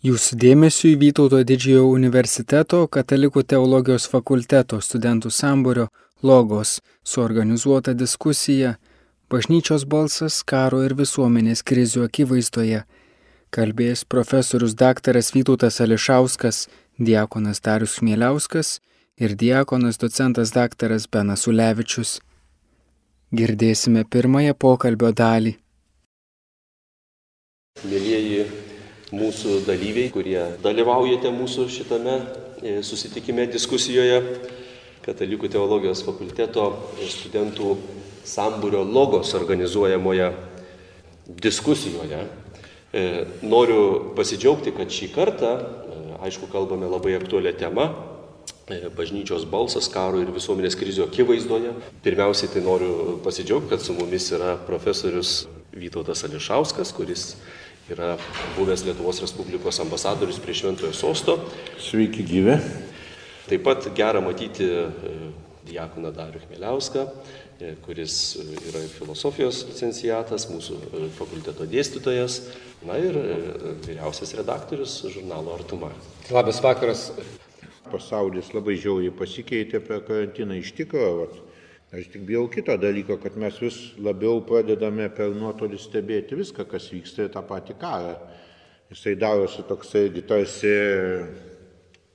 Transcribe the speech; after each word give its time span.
Jūsų 0.00 0.36
dėmesio 0.40 0.88
į 0.88 0.94
Vytauto 0.96 1.42
didžiojo 1.44 1.90
universiteto 1.92 2.86
katalikų 2.88 3.42
teologijos 3.52 4.06
fakulteto 4.08 4.78
studentų 4.80 5.28
samburio 5.28 5.90
logos 6.24 6.78
suorganizuota 7.04 7.92
diskusija 7.92 8.78
Bažnyčios 9.30 9.84
balsas 9.84 10.40
karo 10.42 10.80
ir 10.82 10.96
visuomenės 10.98 11.60
krizių 11.62 12.06
akivaizdoje. 12.08 12.80
Kalbės 13.54 14.06
profesorius 14.08 14.72
daktaras 14.74 15.30
Vytautas 15.36 15.78
Ališauskas, 15.84 16.64
diakonas 16.98 17.60
Darius 17.60 18.00
Mieliauskas 18.00 18.80
ir 19.20 19.36
diakonas 19.36 20.00
docentas 20.00 20.56
daktaras 20.56 21.06
Benas 21.06 21.46
Ulevičius. 21.46 22.16
Girdėsime 23.36 24.08
pirmąją 24.08 24.56
pokalbio 24.58 25.12
dalį. 25.12 25.54
Mėlyjeji 27.84 28.44
mūsų 29.14 29.60
dalyviai, 29.66 30.10
kurie 30.14 30.38
dalyvaujate 30.62 31.32
mūsų 31.34 31.66
šitame 31.72 32.16
e, 32.62 32.80
susitikime 32.86 33.48
diskusijoje, 33.50 34.22
Katalikų 35.00 35.48
teologijos 35.48 36.02
fakulteto 36.04 36.66
studentų 37.08 37.70
sambūrio 38.28 38.82
logos 38.84 39.30
organizuojamoje 39.38 40.26
diskusijoje. 41.40 42.18
E, 42.92 43.04
noriu 43.40 44.12
pasidžiaugti, 44.18 44.74
kad 44.76 44.92
šį 44.92 45.08
kartą, 45.14 45.54
e, 45.56 46.02
aišku, 46.28 46.50
kalbame 46.52 46.90
labai 46.92 47.16
aktualią 47.16 47.54
temą 47.56 47.88
bažnyčios 48.94 49.48
balsas 49.50 49.88
karo 49.90 50.20
ir 50.22 50.30
visuomenės 50.30 50.76
krizių 50.78 51.08
akivaizdoje. 51.08 51.72
Pirmiausiai 52.04 52.52
tai 52.52 52.62
noriu 52.62 53.16
pasidžiaugti, 53.24 53.70
kad 53.72 53.82
su 53.82 53.96
mumis 53.96 54.30
yra 54.36 54.56
profesorius 54.68 55.48
Vytautas 55.70 56.24
Ališauskas, 56.26 56.92
kuris 56.94 57.36
yra 57.88 58.16
buvęs 58.56 58.84
Lietuvos 58.84 59.20
Respublikos 59.22 59.80
ambasadorius 59.80 60.38
prie 60.42 60.54
Šventojo 60.54 60.92
Sosto. 60.92 61.38
Sveiki 61.80 62.24
gyvi. 62.26 62.58
Taip 63.48 63.64
pat 63.66 63.88
gera 63.96 64.20
matyti 64.22 64.66
e, 64.68 64.84
diakoną 65.66 66.12
Darių 66.14 66.42
Chmeliauską, 66.44 67.02
e, 67.58 67.72
kuris 67.82 68.14
yra 68.70 68.84
filosofijos 68.92 69.64
licenciatas, 69.70 70.46
mūsų 70.52 70.76
e, 70.78 71.08
fakulteto 71.16 71.66
dėstytojas, 71.66 72.40
na 72.86 73.00
ir 73.02 73.18
vyriausias 73.86 74.36
redaktorius 74.38 75.00
žurnalo 75.10 75.56
Artuma. 75.56 75.90
Labas 76.30 76.62
vakaras. 76.62 77.10
Pasaulis 77.90 78.52
labai 78.54 78.76
žiauriai 78.78 79.10
pasikeitė 79.18 79.80
per 79.82 80.04
karantiną 80.06 80.60
iš 80.60 80.70
tikrųjų. 80.78 81.49
Aš 81.90 82.06
tik 82.06 82.22
bijau 82.22 82.44
kito 82.46 82.76
dalyko, 82.78 83.16
kad 83.18 83.34
mes 83.34 83.56
vis 83.58 83.76
labiau 83.98 84.44
pradedame 84.46 85.08
per 85.10 85.32
nuotolį 85.34 85.78
stebėti 85.82 86.36
viską, 86.38 86.68
kas 86.70 86.86
vyksta 86.92 87.24
ir 87.26 87.32
tą 87.34 87.42
patį 87.48 87.74
karą. 87.80 88.12
Jisai 88.92 89.16
darosi 89.18 89.64
toksai 89.66 90.04
tarsi 90.28 90.70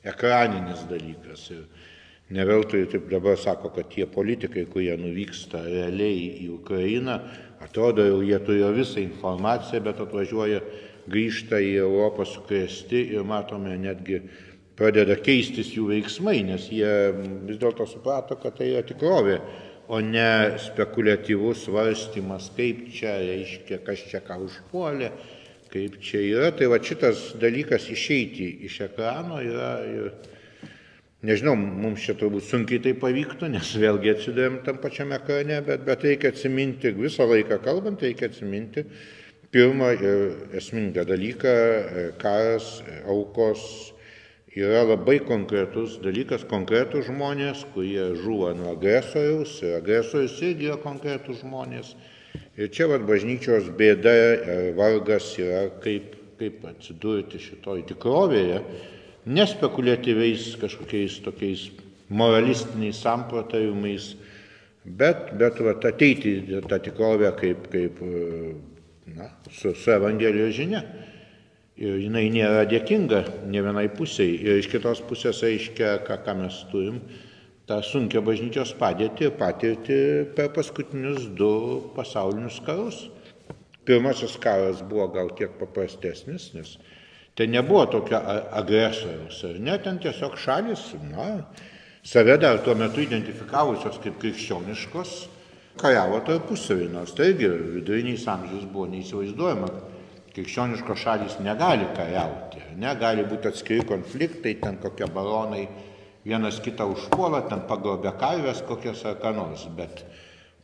ekraninis 0.08 0.86
dalykas. 0.88 1.50
Ir 1.52 1.66
ne 2.32 2.46
veltui 2.48 2.86
taip 2.88 3.10
dabar 3.12 3.36
sako, 3.36 3.74
kad 3.76 3.92
tie 3.92 4.08
politikai, 4.08 4.64
kurie 4.72 4.96
nuvyksta 4.96 5.66
realiai 5.68 6.24
į 6.46 6.50
Ukrainą, 6.56 7.20
atrodo 7.60 8.08
jau 8.08 8.24
jie 8.24 8.40
turėjo 8.48 8.72
visą 8.80 9.04
informaciją, 9.04 9.84
bet 9.84 10.00
atvažiuoja, 10.08 10.64
grįžta 11.12 11.60
į 11.60 11.76
Europą 11.84 12.24
sukrėsti 12.26 13.10
ir 13.14 13.28
matome 13.28 13.76
netgi 13.78 14.24
pradeda 14.76 15.16
keistis 15.20 15.72
jų 15.76 15.88
veiksmai, 15.94 16.42
nes 16.48 16.68
jie 16.72 16.92
vis 17.48 17.60
dėlto 17.62 17.88
suprato, 17.88 18.38
kad 18.40 18.58
tai 18.60 18.74
yra 18.74 18.84
tikrovė, 18.88 19.40
o 19.88 20.02
ne 20.02 20.58
spekuliatyvus 20.60 21.66
svarstymas, 21.68 22.50
kaip 22.58 22.88
čia 22.94 23.18
reiškia, 23.22 23.80
kas 23.86 24.06
čia 24.10 24.22
ką 24.26 24.40
užpuolė, 24.48 25.12
kaip 25.72 26.00
čia 26.04 26.24
yra. 26.26 26.54
Tai 26.58 26.72
va 26.74 26.82
šitas 26.84 27.36
dalykas 27.42 27.88
išeiti 27.94 28.50
iš 28.66 28.82
ekrano 28.90 29.40
yra 29.46 29.76
ir 29.86 30.10
nežinau, 31.26 31.56
mums 31.56 32.04
čia 32.06 32.16
turbūt 32.18 32.48
sunkiai 32.50 32.82
tai 32.84 32.96
pavyktų, 33.02 33.50
nes 33.54 33.76
vėlgi 33.82 34.14
atsidurėm 34.14 34.62
tam 34.66 34.82
pačiame 34.82 35.18
ekrane, 35.20 35.62
bet, 35.66 35.86
bet 35.88 36.04
reikia 36.06 36.34
atsiminti, 36.34 36.94
visą 36.98 37.28
laiką 37.30 37.62
kalbant, 37.66 38.04
reikia 38.06 38.30
atsiminti 38.30 38.86
pirmą 39.56 39.94
ir 39.96 40.58
esmingą 40.60 41.06
dalyką- 41.08 41.54
karas, 42.24 42.82
aukos 43.08 43.95
yra 44.56 44.84
labai 44.88 45.20
konkretus 45.20 45.98
dalykas, 46.04 46.46
konkretus 46.48 47.10
žmonės, 47.10 47.66
kurie 47.74 48.14
žuvo 48.22 48.54
nuo 48.56 48.72
agresoriaus 48.72 49.58
ir 49.66 49.78
agresorius 49.82 50.38
irgi 50.40 50.70
yra 50.70 50.78
konkretus 50.80 51.42
žmonės. 51.44 51.96
Ir 52.56 52.72
čia 52.72 52.88
vad 52.88 53.04
bažnyčios 53.08 53.68
bėda, 53.76 54.12
e, 54.12 54.60
vargas 54.78 55.34
yra 55.40 55.66
kaip, 55.84 56.16
kaip 56.40 56.64
atsidurti 56.70 57.40
šitoj 57.40 57.84
tikrovėje, 57.92 58.62
nespekuliatyviais 59.26 60.54
kažkokiais 60.62 61.20
tokiais 61.26 61.66
moralistiniais 62.10 63.02
samprotavimais, 63.04 64.14
bet, 64.86 65.34
bet 65.40 65.60
vat, 65.66 65.84
ateiti 65.90 66.38
tą 66.70 66.80
tikrovę 66.88 67.32
kaip, 67.40 67.68
kaip 67.74 68.00
na, 69.16 69.32
su, 69.52 69.74
su 69.74 69.92
Evangelijos 69.92 70.56
žinia. 70.56 70.84
Ir 71.76 71.98
jinai 72.00 72.30
nėra 72.32 72.64
dėkinga 72.72 73.18
ne 73.52 73.62
vienai 73.62 73.90
pusiai. 73.92 74.38
Ir 74.40 74.62
iš 74.62 74.70
kitos 74.72 75.02
pusės 75.04 75.42
aiškia, 75.44 75.98
ką, 76.08 76.22
ką 76.24 76.36
mes 76.40 76.60
turim, 76.72 77.02
tą 77.68 77.82
sunkę 77.84 78.22
bažnyčios 78.24 78.72
padėtį 78.80 79.26
ir 79.28 79.34
patirtį 79.36 79.98
per 80.38 80.54
paskutinius 80.56 81.26
du 81.36 81.50
pasaulinius 81.98 82.62
karus. 82.64 83.02
Pirmasis 83.86 84.38
karas 84.42 84.80
buvo 84.88 85.10
gal 85.18 85.34
kiek 85.36 85.58
paprastesnis, 85.60 86.54
nes 86.56 86.78
ten 87.36 87.52
nebuvo 87.52 87.84
tokio 87.92 88.22
agresoriaus, 88.56 89.42
ar 89.44 89.60
ne, 89.60 89.76
ten 89.84 90.00
tiesiog 90.00 90.40
šalis, 90.40 90.86
na, 91.12 91.28
save 92.08 92.38
dar 92.40 92.62
tuo 92.64 92.78
metu 92.80 93.04
identifikavusios 93.04 94.00
kaip 94.02 94.16
krikščioniškos, 94.24 95.14
kariavo 95.84 96.24
tarpusavį, 96.24 96.88
nors 96.96 97.12
tai 97.20 97.34
irgi 97.34 97.52
viduriniais 97.76 98.24
amžiais 98.32 98.64
buvo 98.72 98.88
neįsivaizduojama 98.96 99.74
krikščioniškos 100.36 101.00
šalys 101.00 101.38
negali 101.44 101.88
kariauti, 101.96 102.62
negali 102.82 103.24
būti 103.28 103.50
atskiri 103.52 103.86
konfliktai, 103.88 104.58
ten 104.60 104.80
kokie 104.84 105.08
baronai 105.08 105.64
vienas 106.26 106.60
kitą 106.64 106.90
užpuola, 106.92 107.46
ten 107.50 107.64
pagrobė 107.70 108.12
karvės 108.20 108.64
kokias 108.68 109.06
ar 109.08 109.20
ką 109.22 109.32
nors, 109.38 109.64
bet 109.78 110.04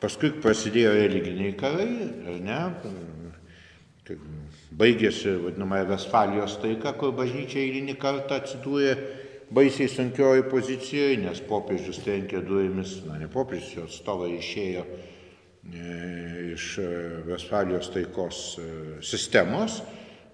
paskui 0.02 0.32
prasidėjo 0.42 0.92
religiniai 0.98 1.54
karai, 1.56 1.88
ar 2.28 2.40
ne, 2.44 2.60
baigėsi 4.76 5.36
vadinamąją 5.44 5.88
Vesfalijos 5.92 6.58
taika, 6.60 6.92
kur 6.98 7.14
bažnyčia 7.16 7.62
eilinį 7.62 7.96
kartą 8.02 8.40
atsidūrė 8.42 8.96
baisiai 9.54 9.88
sunkioji 9.88 10.48
pozicijoje, 10.50 11.16
nes 11.22 11.40
popiežius 11.48 12.02
trenkė 12.04 12.42
durimis, 12.44 12.98
na 13.06 13.20
ne 13.20 13.28
popiežius, 13.30 13.74
jo 13.76 13.88
atstovai 13.88 14.32
išėjo 14.38 14.84
iš 16.52 16.78
Vesfalijos 17.26 17.90
taikos 17.94 18.40
e, 18.58 18.64
sistemos, 19.04 19.80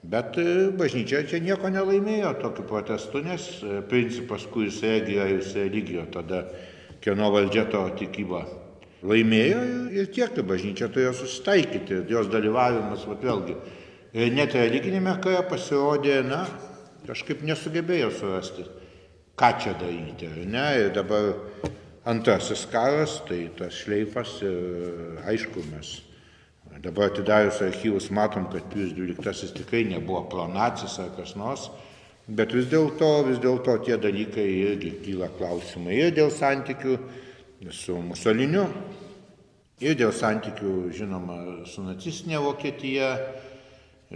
bet 0.02 0.38
e, 0.40 0.70
bažnyčia 0.78 1.24
čia 1.28 1.42
nieko 1.44 1.68
nelaimėjo 1.72 2.32
tokiu 2.40 2.64
protestu, 2.68 3.20
nes 3.24 3.44
principas, 3.90 4.46
kuris 4.50 4.80
regija, 4.82 5.28
jis 5.28 5.52
religijo 5.58 6.06
tada, 6.14 6.46
kieno 7.04 7.28
valdžia 7.34 7.68
to 7.70 7.84
tikyba 8.00 8.46
laimėjo 9.02 9.60
ir 9.94 10.08
tiek, 10.10 10.32
tai 10.34 10.44
bažnyčia 10.46 10.88
turėjo 10.90 11.12
susitaikyti, 11.20 12.02
jos 12.10 12.30
dalyvavimas, 12.32 13.04
va 13.06 13.16
vėlgi, 13.22 13.54
net 14.34 14.56
religinėme 14.56 15.14
kare 15.22 15.44
pasirodė, 15.50 16.20
na, 16.26 16.42
kažkaip 17.06 17.44
nesugebėjo 17.46 18.10
surasti, 18.18 18.66
ką 19.38 19.52
čia 19.62 19.76
daryti, 19.78 20.30
ne, 20.50 20.66
ir 20.82 20.90
dabar 20.96 21.30
Antrasis 22.08 22.64
karas, 22.72 23.18
tai 23.28 23.50
tas 23.52 23.74
šleifas, 23.82 24.38
aišku, 25.28 25.60
mes 25.68 25.90
dabar 26.80 27.10
atidarius 27.10 27.60
archyvus 27.60 28.06
matom, 28.14 28.46
kad 28.48 28.64
Pius 28.72 28.94
XII 28.96 29.52
tikrai 29.58 29.82
nebuvo 29.84 30.22
pronacis 30.32 30.98
ar 31.02 31.10
kas 31.16 31.34
nors, 31.36 31.66
bet 32.28 32.54
vis 32.56 32.70
dėlto, 32.72 33.10
vis 33.28 33.40
dėlto 33.42 33.74
tie 33.84 33.98
dalykai 34.00 34.46
irgi 34.46 34.94
kyla 35.04 35.28
klausimai 35.36 35.98
ir 36.06 36.14
dėl 36.16 36.32
santykių 36.32 36.96
su 37.76 37.98
Musoliniu, 38.00 38.64
ir 39.84 39.98
dėl 39.98 40.14
santykių, 40.14 40.74
žinoma, 40.96 41.38
su 41.68 41.84
nacistinė 41.84 42.40
Vokietija, 42.40 43.10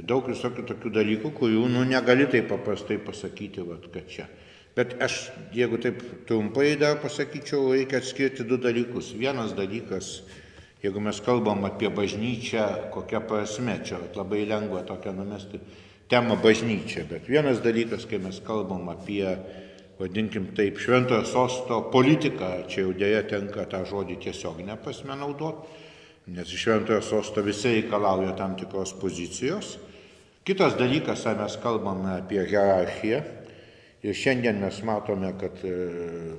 daug 0.01 0.33
visokių 0.33 0.65
tokių 0.71 0.95
dalykų, 0.97 1.35
kurių 1.37 1.67
nu, 1.75 1.85
negali 1.85 2.25
taip 2.31 2.49
paprastai 2.55 2.97
pasakyti, 3.05 3.69
vat, 3.69 3.91
kad 3.93 4.09
čia 4.09 4.29
Bet 4.77 4.97
aš, 5.05 5.29
jeigu 5.53 5.77
taip 5.81 6.01
trumpai 6.29 6.77
dar 6.81 6.97
pasakyčiau, 7.03 7.75
reikia 7.75 8.01
atskirti 8.01 8.47
du 8.49 8.57
dalykus. 8.57 9.11
Vienas 9.13 9.53
dalykas, 9.53 10.23
jeigu 10.81 11.03
mes 11.05 11.21
kalbam 11.21 11.67
apie 11.69 11.91
bažnyčią, 11.93 12.89
kokia 12.95 13.21
prasme, 13.21 13.77
čia 13.85 14.01
labai 14.17 14.47
lengva 14.49 14.81
tokia 14.89 15.13
numesti 15.13 15.61
temą 16.09 16.39
bažnyčią, 16.41 17.05
bet 17.11 17.29
vienas 17.29 17.61
dalykas, 17.65 18.09
kai 18.09 18.21
mes 18.21 18.41
kalbam 18.45 18.89
apie, 18.93 19.37
vadinkim 20.01 20.51
taip, 20.57 20.81
šventojo 20.81 21.25
sosto 21.29 21.83
politiką, 21.93 22.65
čia 22.69 22.87
jau 22.87 22.97
dėja 22.97 23.23
tenka 23.29 23.69
tą 23.69 23.85
žodį 23.89 24.19
tiesiog 24.25 24.65
neprasme 24.65 25.17
naudoti, 25.21 25.81
nes 26.33 26.49
iš 26.49 26.65
šventojo 26.65 27.05
sosto 27.05 27.45
visi 27.45 27.77
reikalauja 27.77 28.33
tam 28.41 28.57
tikros 28.57 28.97
pozicijos 28.97 29.77
Kitas 30.43 30.75
dalykas, 30.75 31.23
ar 31.31 31.37
mes 31.39 31.55
kalbame 31.63 32.17
apie 32.19 32.43
hierarchiją. 32.43 33.21
Ir 34.03 34.17
šiandien 34.19 34.59
mes 34.59 34.81
matome, 34.83 35.31
kad, 35.39 35.61
e, 35.63 35.75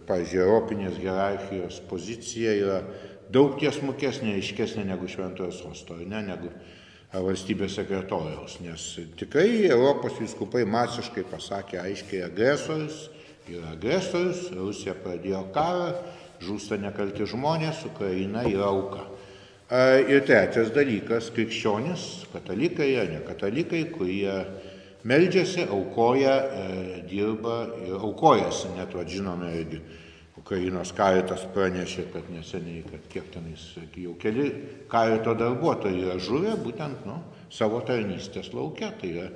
pavyzdžiui, 0.07 0.41
Europinės 0.43 0.97
hierarchijos 0.99 1.79
pozicija 1.87 2.55
yra 2.59 2.79
daug 3.31 3.55
tiesmukesnė, 3.59 4.33
aiškesnė 4.39 4.83
negu 4.89 5.07
šventojo 5.07 5.51
sosto, 5.55 5.95
ne, 5.95 6.19
negu 6.27 6.51
valstybės 7.13 7.77
sekretoriaus. 7.77 8.57
Nes 8.65 8.87
tikrai 9.19 9.69
Europos 9.69 10.17
viskupai 10.19 10.65
masiškai 10.67 11.23
pasakė 11.29 11.79
aiškiai 11.85 12.25
agresorius, 12.27 13.07
yra 13.47 13.73
agresorius, 13.77 14.49
Rusija 14.57 14.97
pradėjo 14.99 15.45
karą, 15.55 15.93
žūsta 16.43 16.79
nekalti 16.81 17.27
žmonės, 17.29 17.85
Ukraina 17.87 18.43
yra 18.49 18.67
auka. 18.73 19.07
Ir 20.11 20.25
trečias 20.27 20.73
dalykas- 20.75 21.31
krikščionis, 21.35 22.27
katalikai 22.33 22.91
ar 22.99 23.07
ne 23.09 23.21
katalikai, 23.25 23.85
kurie 23.93 24.33
meldžiasi, 25.03 25.67
aukoja, 25.69 26.35
e, 26.37 27.03
dirba 27.09 27.67
ir 27.85 27.99
aukojasi, 27.99 28.73
net 28.77 28.95
vad 28.95 29.11
žinome 29.11 29.51
irgi. 29.59 29.81
Ukrainos 30.43 30.91
karitas 30.91 31.45
pranešė, 31.53 32.07
kad 32.11 32.29
neseniai, 32.33 32.81
kad 32.89 33.03
kiek 33.11 33.29
tenais, 33.31 33.67
jau 33.95 34.15
keli 34.19 34.49
karito 34.91 35.35
darbuotojai 35.39 36.01
yra 36.03 36.15
žuvę 36.19 36.57
būtent 36.59 37.05
nu, 37.07 37.19
savo 37.53 37.79
tarnystės 37.85 38.49
laukia. 38.51 38.89
Tai 38.99 39.11
yra 39.11 39.27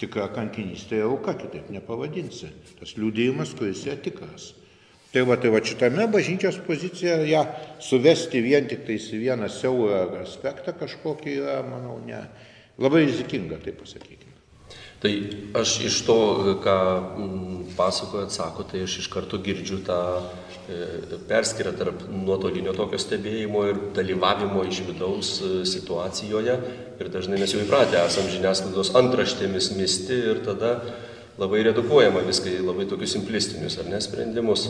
tikra 0.00 0.28
kankinystė 0.34 1.02
ir 1.02 1.10
auka, 1.10 1.36
kitaip 1.38 1.68
nepavadinsi. 1.74 2.50
Tas 2.80 2.96
liūdėjimas, 2.98 3.54
kuris 3.58 3.84
yra 3.86 3.98
tikras. 4.02 4.52
Tai 5.12 5.22
va, 5.24 5.38
tai 5.40 5.52
va 5.52 5.62
šitame 5.64 6.04
bažnyčios 6.12 6.58
pozicija 6.66 7.16
ją 7.24 7.44
suvesti 7.80 8.42
vien 8.44 8.66
tik 8.68 8.82
tais 8.88 9.06
į 9.14 9.22
vieną 9.22 9.48
siaurą 9.52 10.20
aspektą 10.20 10.74
kažkokį 10.76 11.36
yra, 11.38 11.60
manau, 11.64 11.96
ne, 12.04 12.20
labai 12.82 13.06
rizikinga, 13.06 13.60
tai 13.64 13.72
pasakykime. 13.78 14.27
Tai 14.98 15.12
aš 15.54 15.76
iš 15.86 16.00
to, 16.08 16.18
ką 16.62 16.76
mm, 16.98 17.58
pasakojat, 17.78 18.32
sako, 18.34 18.64
tai 18.66 18.82
aš 18.82 18.96
iš 19.04 19.06
karto 19.12 19.38
girdžiu 19.38 19.78
tą 19.86 19.98
e, 20.18 21.18
perskirą 21.28 21.70
tarp 21.78 22.02
nuotolinio 22.10 22.74
tokio 22.74 22.98
stebėjimo 22.98 23.62
ir 23.70 23.78
dalyvavimo 23.94 24.64
iš 24.66 24.80
vidaus 24.88 25.36
e, 25.38 25.52
situacijoje. 25.70 26.56
Ir 26.98 27.12
dažnai 27.14 27.38
mes 27.38 27.54
jau 27.54 27.62
įpratę 27.62 28.00
esam 28.02 28.26
žiniasklaidos 28.32 28.90
antraštėmis 28.98 29.70
misti 29.78 30.18
ir 30.32 30.42
tada 30.46 30.80
labai 31.38 31.62
redukuojama 31.68 32.24
viską 32.26 32.56
į 32.56 32.64
labai 32.66 32.88
tokius 32.90 33.14
simplistinius, 33.14 33.78
ar 33.78 33.86
ne, 33.92 34.02
sprendimus. 34.02 34.66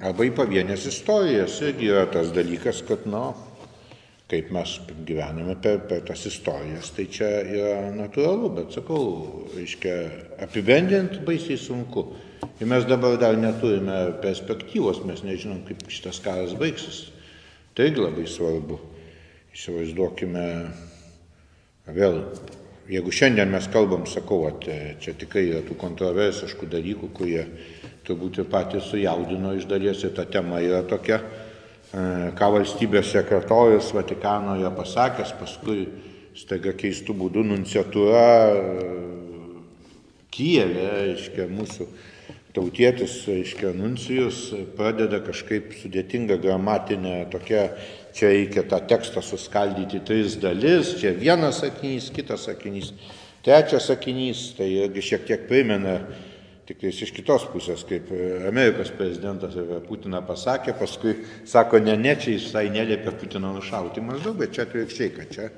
Į 0.00 0.32
pavienės 0.36 0.88
istorijas 0.88 1.60
irgi 1.64 1.92
yra 1.92 2.06
tas 2.08 2.32
dalykas, 2.32 2.80
kad, 2.88 3.04
na, 3.08 3.34
kaip 4.30 4.50
mes 4.54 4.72
gyvename 5.06 5.54
per, 5.62 5.84
per 5.86 6.02
tas 6.06 6.24
istorijas, 6.26 6.90
tai 6.96 7.06
čia 7.12 7.28
yra 7.46 7.92
natūralu, 7.94 8.50
bet 8.56 8.74
sakau, 8.74 9.04
reiškia, 9.54 9.94
apibendrinti 10.46 11.22
baisiai 11.26 11.60
sunku. 11.60 12.08
Ir 12.60 12.68
mes 12.70 12.86
dabar 12.88 13.14
dar 13.20 13.38
neturime 13.38 14.18
perspektyvos, 14.22 15.04
mes 15.06 15.22
nežinom, 15.26 15.62
kaip 15.68 15.86
šitas 15.92 16.18
karas 16.24 16.56
baigsis. 16.58 17.06
Tai 17.76 17.90
labai 17.94 18.26
svarbu. 18.28 18.80
Įsivaizduokime 19.56 20.46
vėl 21.96 22.22
jeigu 22.90 23.12
šiandien 23.12 23.50
mes 23.50 23.66
kalbam, 23.72 24.06
sakau, 24.10 24.44
at, 24.50 24.66
čia 25.02 25.14
tikrai 25.18 25.46
yra 25.50 25.62
tų 25.66 25.76
kontroversiškų 25.80 26.68
dalykų, 26.70 27.10
kurie 27.14 27.42
turbūt 28.06 28.40
ir 28.42 28.48
patys 28.50 28.90
sujaudino 28.90 29.54
iš 29.56 29.66
dalies 29.70 30.04
ir 30.06 30.14
ta 30.14 30.26
tema 30.30 30.60
yra 30.62 30.82
tokia, 30.86 31.20
ką 31.92 32.50
valstybės 32.56 33.12
sekretorius 33.14 33.92
Vatikano 33.94 34.56
yra 34.60 34.72
pasakęs, 34.74 35.36
paskui 35.38 35.86
staiga 36.36 36.74
keistų 36.76 37.14
būdų 37.16 37.46
nunciatūra 37.52 38.26
e, 38.50 38.96
Kijeve, 40.36 40.88
reiškia, 41.06 41.46
mūsų 41.48 41.86
tautietis, 42.56 43.22
reiškia, 43.28 43.70
nuncijus 43.76 44.50
pradeda 44.76 45.22
kažkaip 45.24 45.72
sudėtinga 45.80 46.36
gramatinė 46.42 47.22
tokia 47.32 47.70
čia 48.16 48.32
reikia 48.32 48.64
tą 48.68 48.80
tekstą 48.88 49.22
suskaldyti 49.24 50.00
tris 50.04 50.38
dalis, 50.40 50.94
čia 51.00 51.12
vienas 51.16 51.60
sakinys, 51.60 52.08
kitas 52.16 52.46
sakinys, 52.48 52.92
trečias 53.44 53.88
sakinys, 53.90 54.50
tai 54.56 54.70
irgi 54.86 55.04
šiek 55.04 55.26
tiek 55.28 55.44
primena 55.48 55.98
tik 56.66 56.82
iš 56.90 57.12
kitos 57.14 57.46
pusės, 57.52 57.84
kaip 57.86 58.10
Amerikos 58.48 58.90
prezidentas 58.96 59.54
apie 59.60 59.80
Putiną 59.86 60.22
pasakė, 60.26 60.74
paskui 60.78 61.14
sako, 61.46 61.80
ne, 61.84 61.96
ne, 62.00 62.16
čia 62.18 62.34
jis 62.34 62.50
tai 62.54 62.66
neliepia 62.74 63.14
Putino 63.14 63.54
nušauti 63.54 64.04
maždaug, 64.04 64.38
bet 64.40 64.56
čia 64.56 64.66
atvirkščiai, 64.66 65.12
kad 65.14 65.32
čia 65.34 65.46
e, 65.46 65.52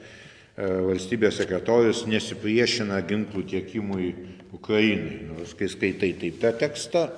valstybės 0.90 1.40
sekretorius 1.40 2.04
nesipriešina 2.10 3.00
ginklų 3.08 3.46
tiekimui 3.54 4.12
Ukrainai. 4.58 5.22
Nors 5.32 5.56
kai 5.56 5.70
skaitai 5.72 6.12
taip 6.20 6.42
tą 6.44 6.52
tekstą, 6.60 7.08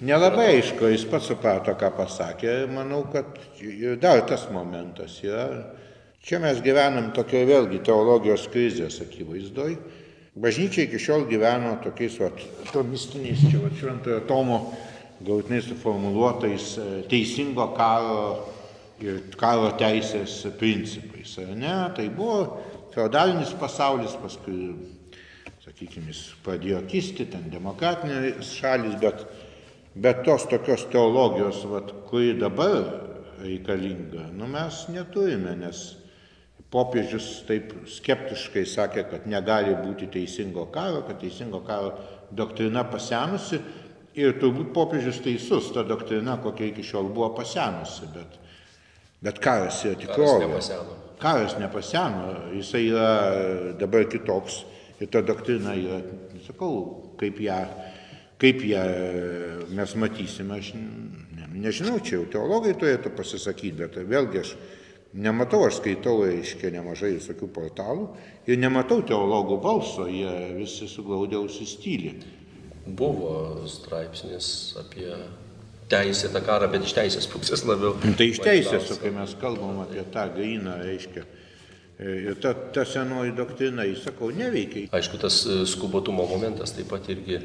Nelabai 0.00 0.46
aišku, 0.54 0.86
jis 0.88 1.02
pats 1.12 1.26
suprato, 1.28 1.74
ką 1.76 1.90
pasakė. 1.92 2.54
Manau, 2.72 3.02
kad 3.12 3.36
dar 4.00 4.22
tas 4.24 4.46
momentas 4.48 5.18
yra. 5.20 5.74
Čia 6.24 6.38
mes 6.40 6.62
gyvenam 6.64 7.10
tokio 7.12 7.42
vėlgi 7.44 7.82
teologijos 7.84 8.46
krizės 8.52 8.96
akivaizdoj. 9.04 9.74
Bažnyčia 10.40 10.86
iki 10.86 11.00
šiol 11.00 11.26
gyveno 11.28 11.74
tokiais, 11.84 12.16
va, 12.20 12.30
tomistiniais, 12.72 13.42
čia 13.50 13.60
va, 13.60 13.72
šventojo 13.76 14.22
Tomo 14.28 14.60
gautinai 15.20 15.60
suformuluotais 15.64 16.70
e, 16.80 16.86
teisingo 17.10 17.66
karo 17.76 18.22
ir 19.04 19.20
karo 19.40 19.68
teisės 19.80 20.38
principais. 20.60 21.36
Ne? 21.52 21.74
Tai 21.96 22.08
buvo 22.16 22.40
feudalinis 22.94 23.52
pasaulis, 23.60 24.16
paskui, 24.22 24.72
sakykime, 25.66 26.08
jis 26.08 26.24
pradėjo 26.46 26.80
kisti, 26.88 27.28
ten 27.28 27.52
demokratinės 27.52 28.56
šalis, 28.56 28.96
bet 29.02 29.28
Bet 29.94 30.22
tos 30.22 30.46
tokios 30.46 30.84
teologijos, 30.92 31.64
vat, 31.66 31.90
kuri 32.06 32.36
dabar 32.38 32.84
reikalinga, 33.42 34.28
nu 34.38 34.46
mes 34.46 34.84
neturime, 34.94 35.56
nes 35.58 35.80
popiežius 36.70 37.42
taip 37.48 37.72
skeptiškai 37.90 38.64
sakė, 38.68 39.04
kad 39.10 39.28
negali 39.30 39.74
būti 39.78 40.10
teisingo 40.12 40.68
karo, 40.74 41.02
kad 41.08 41.20
teisingo 41.22 41.62
karo 41.66 41.92
doktrina 42.30 42.84
pasenusi. 42.88 43.60
Ir 44.20 44.34
turbūt 44.42 44.72
popiežius 44.74 45.20
teisus, 45.22 45.68
ta 45.74 45.84
doktrina, 45.86 46.34
kokia 46.42 46.72
iki 46.72 46.82
šiol 46.82 47.12
buvo 47.14 47.28
pasenusi, 47.36 48.08
bet, 48.14 48.34
bet 49.22 49.38
karas 49.42 49.84
yra 49.86 49.98
tikrovė. 50.00 50.48
Karas, 50.50 50.72
karas 51.22 51.54
nepaseno, 51.60 52.34
jisai 52.56 52.82
yra 52.88 53.10
dabar 53.78 54.08
kitoks. 54.10 54.64
Ir 55.00 55.08
ta 55.14 55.22
doktrina 55.24 55.76
yra, 55.78 56.02
sakau, 56.44 56.74
kaip 57.20 57.38
ją 57.40 57.62
Kaip 58.40 58.62
ją 58.64 58.82
mes 59.76 59.94
matysime, 60.00 60.56
aš 60.56 60.70
ne, 60.72 61.48
nežinau, 61.60 61.98
čia 62.00 62.14
jau 62.16 62.28
teologai 62.32 62.72
turėtų 62.72 63.12
pasisakyti, 63.12 63.74
bet 63.82 63.98
vėlgi 64.08 64.40
aš 64.40 64.52
nematau, 65.14 65.64
aš 65.66 65.80
skaitau, 65.80 66.22
reiškia, 66.26 66.72
nemažai 66.74 67.14
visokių 67.16 67.48
portalų 67.54 68.08
ir 68.50 68.60
nematau 68.60 69.00
teologų 69.06 69.58
balso, 69.62 70.06
jie 70.10 70.30
visi 70.58 70.88
suglaudžiausi 70.90 71.66
stylį. 71.68 72.14
Buvo 72.96 73.66
straipsnis 73.70 74.74
apie 74.80 75.10
teisėtą 75.90 76.42
karą, 76.46 76.70
bet 76.72 76.86
iš 76.86 76.94
teisės 76.96 77.28
pusės 77.30 77.64
labiau. 77.66 77.96
Tai 77.98 78.26
iš 78.30 78.40
teisės, 78.42 78.90
o 78.94 78.98
kai 79.02 79.12
mes 79.14 79.34
kalbam 79.40 79.82
apie 79.82 80.04
tą 80.14 80.26
gainą, 80.36 80.78
reiškia, 80.86 81.24
ir 82.00 82.38
ta, 82.42 82.54
ta 82.74 82.86
senoji 82.88 83.34
doktrina, 83.36 83.84
jis 83.88 84.04
sakau, 84.06 84.30
neveikia. 84.34 84.86
Aišku, 84.96 85.20
tas 85.20 85.42
e, 85.46 85.60
skubotumo 85.68 86.26
momentas 86.30 86.72
taip 86.76 86.88
pat 86.92 87.10
irgi 87.12 87.40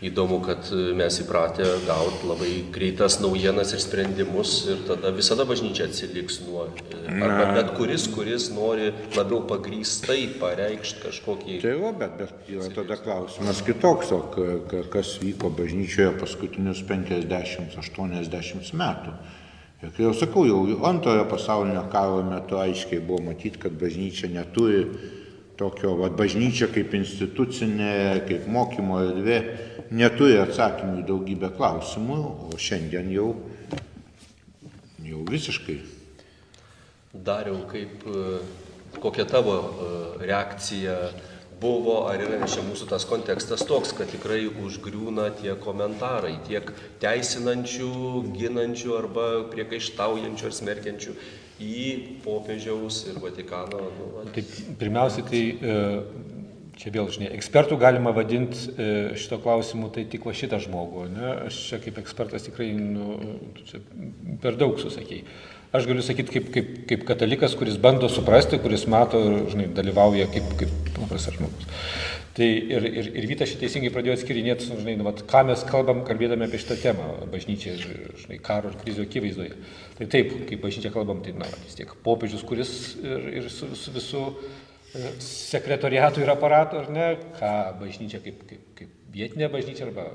įdomu 0.00 0.40
kad 0.40 0.70
mes 0.96 1.18
įpratę 1.20 1.66
gaut 1.84 2.22
labai 2.24 2.52
greitas 2.72 3.18
naujienas 3.20 3.74
ir 3.76 3.82
sprendimus 3.82 4.54
ir 4.72 4.80
tada 4.88 5.12
visada 5.12 5.44
bažnyčia 5.48 5.90
atsiliks 5.90 6.40
nuo 6.46 6.64
arba 7.10 7.50
bet 7.58 7.74
kuris 7.76 8.06
kuris 8.14 8.48
nori 8.54 8.90
labiau 9.16 9.42
pagrįstai 9.50 10.22
pareikšt 10.40 11.04
kažkokį 11.04 11.60
tai 11.64 11.74
va 11.82 11.92
bet 12.00 12.16
bet 12.22 12.48
yra 12.48 12.70
tada 12.78 12.96
klausimas 13.02 13.60
kitoks 13.66 14.14
o 14.16 14.22
ka 14.32 14.82
kas 14.96 15.18
vyko 15.20 15.52
bažnyčioje 15.60 16.16
paskutinius 16.22 16.80
penkiasdešimt 16.88 17.76
aštuoniasdešimt 17.84 18.72
metų. 18.80 19.14
Ir 19.80 19.92
kai 19.96 20.04
jau 20.04 20.12
sakau 20.16 20.44
jau 20.48 20.60
antrojo 20.88 21.24
pasaulinio 21.28 21.86
karo 21.92 22.22
metu 22.24 22.56
aiškiai 22.60 23.00
buvo 23.04 23.22
matyt 23.30 23.56
kad 23.60 23.76
bažnyčia 23.80 24.28
neturi 24.32 24.86
tokio 25.60 25.94
vat 26.00 26.16
bažnyčia 26.16 26.68
kaip 26.72 26.94
institucinė 26.96 28.24
kaip 28.28 28.48
mokymo 28.48 29.00
erdvė 29.04 29.38
neturi 29.90 30.38
atsakymų 30.40 31.02
į 31.02 31.06
daugybę 31.08 31.50
klausimų, 31.56 32.18
o 32.50 32.58
šiandien 32.60 33.10
jau, 33.14 33.30
jau 35.06 35.24
visiškai. 35.30 35.80
Dariau, 37.10 37.64
kaip, 37.70 38.06
e, 38.06 38.98
kokia 39.02 39.26
tavo 39.26 39.56
e, 39.58 39.90
reakcija 40.22 40.96
buvo, 41.60 41.96
ar 42.08 42.22
yra 42.22 42.46
čia 42.48 42.62
mūsų 42.64 42.86
tas 42.88 43.04
kontekstas 43.08 43.66
toks, 43.68 43.92
kad 43.98 44.08
tikrai 44.12 44.44
užgriūna 44.48 45.26
tie 45.40 45.52
komentarai, 45.60 46.36
tiek 46.46 46.70
teisinančių, 47.02 47.90
ginančių 48.38 48.96
arba 48.96 49.28
priekaištaujančių 49.52 50.48
ar 50.48 50.56
smerkiančių 50.56 51.16
į 51.60 51.84
popiežiaus 52.24 53.02
ir 53.10 53.18
Vatikano. 53.20 53.90
Nu, 53.98 54.24
tai 54.32 54.44
pirmiausia, 54.80 55.26
tai 55.28 55.42
e, 55.50 55.74
čia 56.80 56.92
vėl, 56.94 57.08
žinai, 57.12 57.30
ekspertų 57.36 57.76
galima 57.80 58.12
vadinti 58.16 58.72
e, 58.72 58.90
šito 59.20 59.40
klausimu, 59.44 59.90
tai 59.92 60.06
tik 60.08 60.24
va 60.28 60.34
šitą 60.36 60.60
žmogų. 60.64 61.06
Ne? 61.12 61.32
Aš 61.50 61.58
čia 61.68 61.80
kaip 61.82 62.00
ekspertas 62.00 62.46
tikrai 62.48 62.70
nu, 62.76 63.18
per 64.40 64.56
daug 64.60 64.80
susakėjai. 64.80 65.24
Aš 65.76 65.84
galiu 65.86 66.02
sakyti 66.02 66.32
kaip, 66.34 66.46
kaip, 66.50 66.70
kaip 66.90 67.02
katalikas, 67.06 67.52
kuris 67.54 67.76
bando 67.78 68.08
suprasti, 68.10 68.58
kuris 68.58 68.88
mato 68.90 69.20
ir 69.22 69.36
žinai, 69.52 69.68
dalyvauja 69.76 70.26
kaip, 70.32 70.48
kaip 70.58 70.72
paprastas 70.96 71.36
žmogus. 71.36 71.68
Tai 72.34 72.46
ir, 72.46 72.86
ir, 72.88 73.10
ir 73.20 73.28
Vytas 73.30 73.52
šitą 73.52 73.64
teisingai 73.66 73.92
pradėjo 73.94 74.16
atskirinėti, 74.16 74.70
žinai, 74.70 74.96
nu, 74.98 75.06
vat, 75.06 75.22
ką 75.30 75.44
mes 75.46 75.62
kalbam, 75.68 76.02
kalbėdami 76.06 76.46
apie 76.46 76.58
šitą 76.62 76.78
temą, 76.80 77.06
bažnyčia, 77.30 77.76
žinai, 77.76 78.40
karo 78.42 78.70
ir 78.72 78.80
krizio 78.82 79.06
akivaizdoje. 79.06 79.54
Tai 79.98 80.08
taip, 80.14 80.34
kaip 80.48 80.62
bažnyčia 80.64 80.90
kalbam, 80.94 81.22
tai, 81.26 81.36
na, 81.38 81.46
vis 81.66 81.78
tiek 81.78 81.92
popiežius, 82.06 82.42
kuris 82.46 82.74
ir, 83.02 83.30
ir 83.42 83.48
su, 83.52 83.70
su 83.78 83.94
visų 83.94 84.24
e, 84.30 84.52
sekretoriatų 85.22 86.24
ir 86.24 86.32
aparatų, 86.34 86.84
ar 86.84 86.92
ne, 86.94 87.08
ką 87.38 87.54
bažnyčia 87.80 88.22
kaip, 88.24 88.44
kaip, 88.48 88.68
kaip 88.78 88.94
vietinė 89.14 89.50
bažnyčia 89.52 89.86
arba 89.88 90.08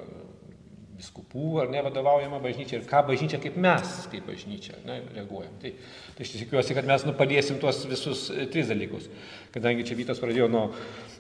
viskupų 0.96 1.60
ar 1.63 1.72
ne 1.72 1.82
vadovaujama 1.84 2.39
bažnyčia 2.44 2.79
ir 2.79 2.86
ką 2.88 3.01
bažnyčia 3.10 3.39
kaip 3.44 3.58
mes, 3.62 3.96
kaip 4.12 4.27
bažnyčia, 4.29 4.77
ne, 4.88 5.01
reaguojam. 5.15 5.51
Tai, 5.62 5.74
tai 6.15 6.25
aš 6.25 6.32
tikiuosi, 6.38 6.75
kad 6.77 6.88
mes 6.88 7.03
nu, 7.08 7.15
paliesim 7.17 7.60
tuos 7.62 7.82
visus 7.89 8.29
e, 8.32 8.48
tris 8.51 8.70
dalykus. 8.72 9.10
Kadangi 9.55 9.86
čia 9.88 9.98
Vytas 10.00 10.22
pradėjo 10.24 10.48
nuo, 10.51 10.63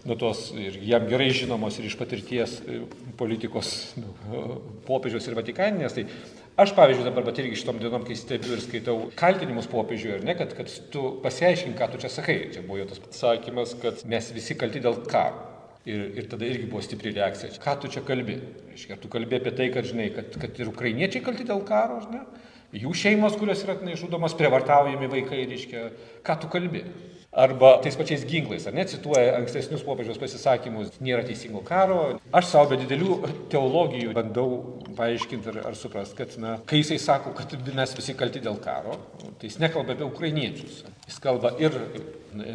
nuo 0.07 0.17
tos 0.19 0.47
ir 0.55 0.79
jam 0.87 1.07
gerai 1.11 1.29
žinomos 1.35 1.79
ir 1.79 1.89
iš 1.89 1.97
patirties 1.99 2.57
e, 2.63 2.81
politikos 3.19 3.73
nu, 3.99 4.15
popiežiaus 4.87 5.27
ir 5.27 5.37
Vatikaninės, 5.41 5.97
tai 5.97 6.07
Aš, 6.55 6.71
pavyzdžiui, 6.71 7.03
dabar 7.03 7.25
bet 7.27 7.39
irgi 7.41 7.57
šitom 7.59 7.81
dienom, 7.83 8.05
kai 8.07 8.15
stebiu 8.15 8.53
ir 8.55 8.61
skaitau 8.63 9.09
kaltinimus 9.19 9.65
popiežiui, 9.67 10.13
ar 10.15 10.21
ne, 10.23 10.37
kad, 10.39 10.53
kad 10.55 10.69
tu 10.93 11.01
pasiaiškink, 11.23 11.75
ką 11.75 11.89
tu 11.91 11.99
čia 11.99 12.11
sakai. 12.13 12.37
Čia 12.53 12.63
buvo 12.63 12.77
jo 12.79 12.85
tas 12.87 13.01
pasakymas, 13.03 13.73
kad 13.81 14.05
mes 14.07 14.29
visi 14.31 14.55
kalti 14.55 14.79
dėl 14.85 15.01
karo. 15.03 15.41
Ir, 15.85 16.05
ir 16.15 16.29
tada 16.31 16.47
irgi 16.47 16.69
buvo 16.71 16.79
stipri 16.81 17.11
reakcija. 17.13 17.59
Ką 17.61 17.73
tu 17.81 17.91
čia 17.91 18.05
kalbi? 18.07 18.37
Reiškia, 18.71 18.95
tu 19.03 19.11
kalbi 19.11 19.35
apie 19.35 19.51
tai, 19.57 19.67
kad, 19.75 19.85
žinai, 19.89 20.07
kad, 20.15 20.31
kad 20.41 20.61
ir 20.63 20.71
ukrainiečiai 20.71 21.25
kalti 21.27 21.43
dėl 21.45 21.59
karo, 21.67 21.99
žinai, 22.07 22.23
jų 22.85 22.95
šeimos, 23.03 23.35
kurios 23.41 23.65
yra 23.67 23.75
neišžudomos, 23.83 24.37
prievartaujami 24.39 25.11
vaikai, 25.11 25.43
reiškia, 25.51 25.89
ką 26.25 26.39
tu 26.39 26.53
kalbi? 26.55 26.85
Arba 27.35 27.73
tais 27.83 27.97
pačiais 27.99 28.23
ginklais, 28.23 28.63
ar 28.63 28.73
ne, 28.73 28.85
cituoja 28.87 29.33
ankstesnius 29.35 29.81
popiežiaus 29.83 30.19
pasisakymus, 30.21 30.93
nėra 31.03 31.25
teisingo 31.27 31.59
karo. 31.67 31.97
Aš 32.31 32.47
savo 32.53 32.69
be 32.71 32.77
didelių 32.79 33.17
teologijų 33.51 34.13
bandau 34.15 34.61
paaiškinti 34.95 35.51
ar, 35.51 35.57
ar 35.71 35.75
suprasti, 35.75 36.15
kad, 36.21 36.37
na, 36.39 36.53
kai 36.69 36.79
jisai 36.79 36.99
sako, 37.03 37.33
kad 37.35 37.51
mes 37.75 37.95
visi 37.97 38.15
kalti 38.15 38.39
dėl 38.45 38.55
karo, 38.63 38.95
tai 39.25 39.49
jis 39.49 39.59
nekalba 39.59 39.97
apie 39.97 40.07
ukrainiečius. 40.07 40.85
Jis 41.09 41.19
kalba 41.23 41.51
ir 41.59 41.75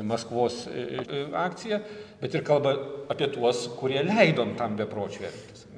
Maskvos 0.04 0.62
e, 0.68 0.86
e, 1.00 1.20
akciją, 1.40 1.82
bet 2.20 2.34
ir 2.36 2.44
kalba 2.44 2.72
apie 3.12 3.28
tuos, 3.32 3.66
kurie 3.76 4.00
leidom 4.04 4.56
tam 4.56 4.80
bepročiui 4.80 5.28
elgtis. 5.28 5.68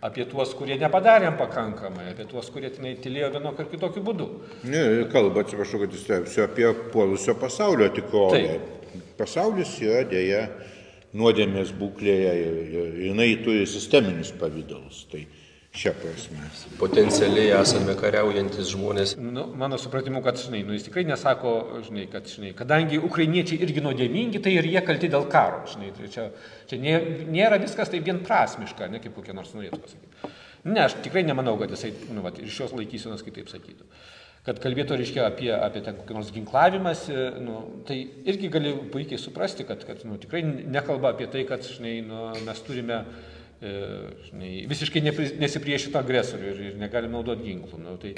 Apie 0.00 0.24
tuos, 0.24 0.54
kurie 0.56 0.78
nepadarėm 0.80 1.34
pakankamai, 1.36 2.06
apie 2.14 2.24
tuos, 2.28 2.46
kurie 2.52 2.70
tenai 2.72 2.94
tylėjo 3.04 3.34
vienokio 3.34 3.66
ar 3.66 3.68
kitokiu 3.68 4.02
būdu. 4.04 4.28
Ne, 4.64 4.84
kalba, 5.12 5.42
atsiprašau, 5.44 5.82
kad 5.82 5.96
įstebsiu 5.98 6.46
apie 6.46 6.70
puolusio 6.94 7.34
pasaulio 7.36 7.90
tikrovę. 7.92 8.56
Pasaulis 9.18 9.74
yra 9.84 10.06
dėja 10.08 10.46
nuodėmės 11.20 11.74
būklėje 11.76 12.32
ir, 12.46 12.56
jinai 13.10 13.28
turi 13.44 13.66
sisteminius 13.68 14.32
pavydalus. 14.40 15.04
Tai 15.12 15.20
šią 15.70 15.92
prasme. 15.94 16.48
Potencialiai 16.80 17.52
esame 17.60 17.94
kariaujantis 17.98 18.72
žmonės. 18.72 19.14
Nu, 19.22 19.44
mano 19.58 19.78
supratimu, 19.78 20.22
kad, 20.24 20.38
žinai, 20.42 20.64
nu, 20.66 20.74
jis 20.74 20.88
tikrai 20.88 21.04
nesako, 21.06 21.54
žinai, 21.86 22.08
kad, 22.10 22.26
žinai, 22.30 22.50
kadangi 22.58 22.98
ukrainiečiai 22.98 23.62
irgi 23.62 23.84
nuodėmingi, 23.84 24.42
tai 24.42 24.56
ir 24.58 24.66
jie 24.66 24.82
kalti 24.86 25.10
dėl 25.12 25.28
karo. 25.30 25.62
Žinai, 25.70 25.92
tai 25.96 26.10
čia, 26.10 26.28
čia 26.70 26.80
nė, 26.82 26.96
nėra 27.30 27.60
viskas 27.62 27.92
tai 27.92 28.02
vienprasmiška, 28.06 28.90
ne 28.90 29.02
kaip 29.02 29.14
kokie 29.14 29.36
nors 29.36 29.54
norėtų 29.54 29.82
pasakyti. 29.84 30.32
Ne, 30.66 30.82
aš 30.88 30.98
tikrai 31.06 31.22
nemanau, 31.24 31.54
kad 31.60 31.70
jisai, 31.72 31.94
nu, 32.10 32.26
va, 32.26 32.34
iš 32.34 32.56
šios 32.58 32.74
laikysenos 32.76 33.22
kitaip 33.24 33.48
sakytų. 33.52 33.86
Kad 34.44 34.58
kalbėtų, 34.58 34.96
reiškia, 34.96 35.26
apie, 35.28 35.50
apie 35.52 35.82
ten 35.84 35.98
kokį 36.00 36.14
nors 36.16 36.30
ginklavimas, 36.34 37.06
nu, 37.44 37.60
tai 37.86 38.02
irgi 38.28 38.48
gali 38.52 38.72
puikiai 38.90 39.20
suprasti, 39.20 39.66
kad, 39.68 39.84
kad 39.86 40.02
nu, 40.08 40.16
tikrai 40.20 40.40
nekalba 40.42 41.12
apie 41.14 41.28
tai, 41.30 41.44
kad, 41.48 41.62
žinai, 41.62 42.00
nu, 42.08 42.30
mes 42.46 42.64
turime 42.64 43.04
E, 43.04 43.39
žinai, 43.60 44.52
visiškai 44.70 45.02
nesipriešito 45.04 45.98
agresoriui 46.00 46.52
ir, 46.54 46.60
ir 46.70 46.78
negalim 46.80 47.12
naudoti 47.12 47.44
ginklų. 47.44 47.80
Nu, 47.82 47.96
tai, 48.00 48.14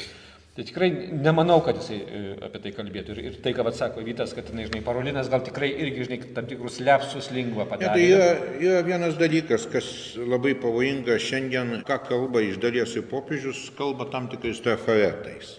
tai 0.55 0.67
tikrai 0.69 0.91
nemanau, 1.11 1.57
kad 1.67 1.81
jisai 1.81 1.99
e, 1.99 2.21
apie 2.47 2.61
tai 2.63 2.73
kalbėtų. 2.77 3.17
Ir, 3.17 3.21
ir 3.27 3.39
tai, 3.43 3.55
ką 3.57 3.65
atsako 3.67 4.05
Vytas, 4.07 4.35
kad, 4.37 4.53
na, 4.55 4.69
žinai, 4.69 4.85
Parolinas 4.87 5.31
gal 5.33 5.43
tikrai 5.43 5.73
irgi, 5.73 6.07
žinai, 6.07 6.21
tam 6.37 6.47
tikrus 6.51 6.79
lepsus 6.85 7.33
lingva 7.35 7.67
padarė. 7.71 8.05
Ja, 8.07 8.21
tai 8.23 8.37
yra, 8.37 8.61
yra 8.63 8.85
vienas 8.87 9.19
dalykas, 9.19 9.67
kas 9.73 9.89
labai 10.21 10.55
pavojinga 10.63 11.17
šiandien, 11.23 11.81
ką 11.89 11.99
kalba 12.07 12.45
iš 12.47 12.61
dalies 12.63 12.95
ir 12.95 13.09
popiežius, 13.11 13.65
kalba 13.79 14.07
tam 14.13 14.31
tikrais 14.31 14.63
trafaretais. 14.63 15.57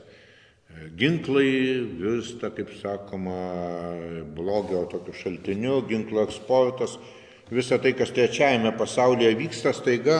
Ginklai 0.98 1.50
virsta, 2.00 2.50
kaip 2.56 2.72
sakoma, 2.80 3.36
blogio 4.36 4.86
tokiu 4.92 5.13
šaltiniu, 5.20 5.82
ginklų 5.92 6.24
eksportas 6.24 6.96
visa 7.55 7.79
tai, 7.81 7.93
kas 7.98 8.12
trečiajame 8.15 8.74
pasaulyje 8.77 9.33
vyksta, 9.39 9.74
staiga 9.75 10.19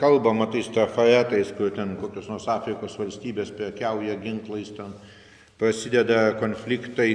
kalbama 0.00 0.48
tais 0.52 0.70
trafaretais, 0.72 1.52
kur 1.56 1.72
ten 1.74 1.96
kokios 2.00 2.30
nors 2.32 2.48
Afrikos 2.48 2.96
valstybės 3.00 3.52
prekiauja 3.56 4.16
ginklais, 4.22 4.72
ten 4.76 4.94
prasideda 5.60 6.32
konfliktai. 6.40 7.14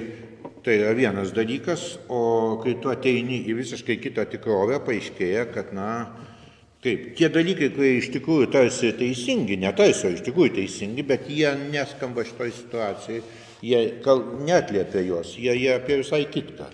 Tai 0.67 0.73
yra 0.75 0.91
vienas 0.97 1.29
dalykas, 1.31 1.93
o 2.11 2.57
kai 2.59 2.73
tu 2.81 2.89
ateini 2.91 3.37
į 3.47 3.53
visiškai 3.55 3.95
kitą 4.03 4.25
tikrovę, 4.27 4.81
paaiškėja, 4.83 5.45
kad, 5.53 5.69
na, 5.71 5.91
Taip, 6.77 7.07
tie 7.17 7.25
dalykai, 7.33 7.71
kurie 7.73 7.95
iš 7.97 8.11
tikrųjų 8.13 8.51
tarsi 8.53 8.91
teisingi, 8.95 9.55
ne 9.57 9.71
tarsi, 9.75 10.03
o 10.05 10.11
iš 10.13 10.21
tikrųjų 10.27 10.53
teisingi, 10.59 11.03
bet 11.09 11.25
jie 11.33 11.49
neskamba 11.71 12.21
šitoje 12.23 12.53
situacijoje, 12.53 13.23
jie 13.65 13.79
netliepia 14.45 15.01
juos, 15.01 15.31
jie, 15.41 15.55
jie 15.57 15.71
apie 15.73 15.97
visai 16.03 16.21
kitką. 16.29 16.69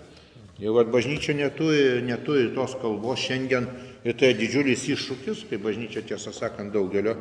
Ir 0.62 0.70
vad 0.70 0.92
bažnyčia 0.94 1.34
neturi, 1.34 2.02
neturi 2.06 2.52
tos 2.54 2.76
kalbos 2.78 3.18
šiandien 3.24 3.66
ir 4.06 4.14
tai 4.14 4.36
didžiulis 4.38 4.84
iššūkis, 4.94 5.48
kai 5.50 5.58
bažnyčia 5.58 6.04
tiesą 6.06 6.30
sakant 6.30 6.70
daugelio 6.74 7.16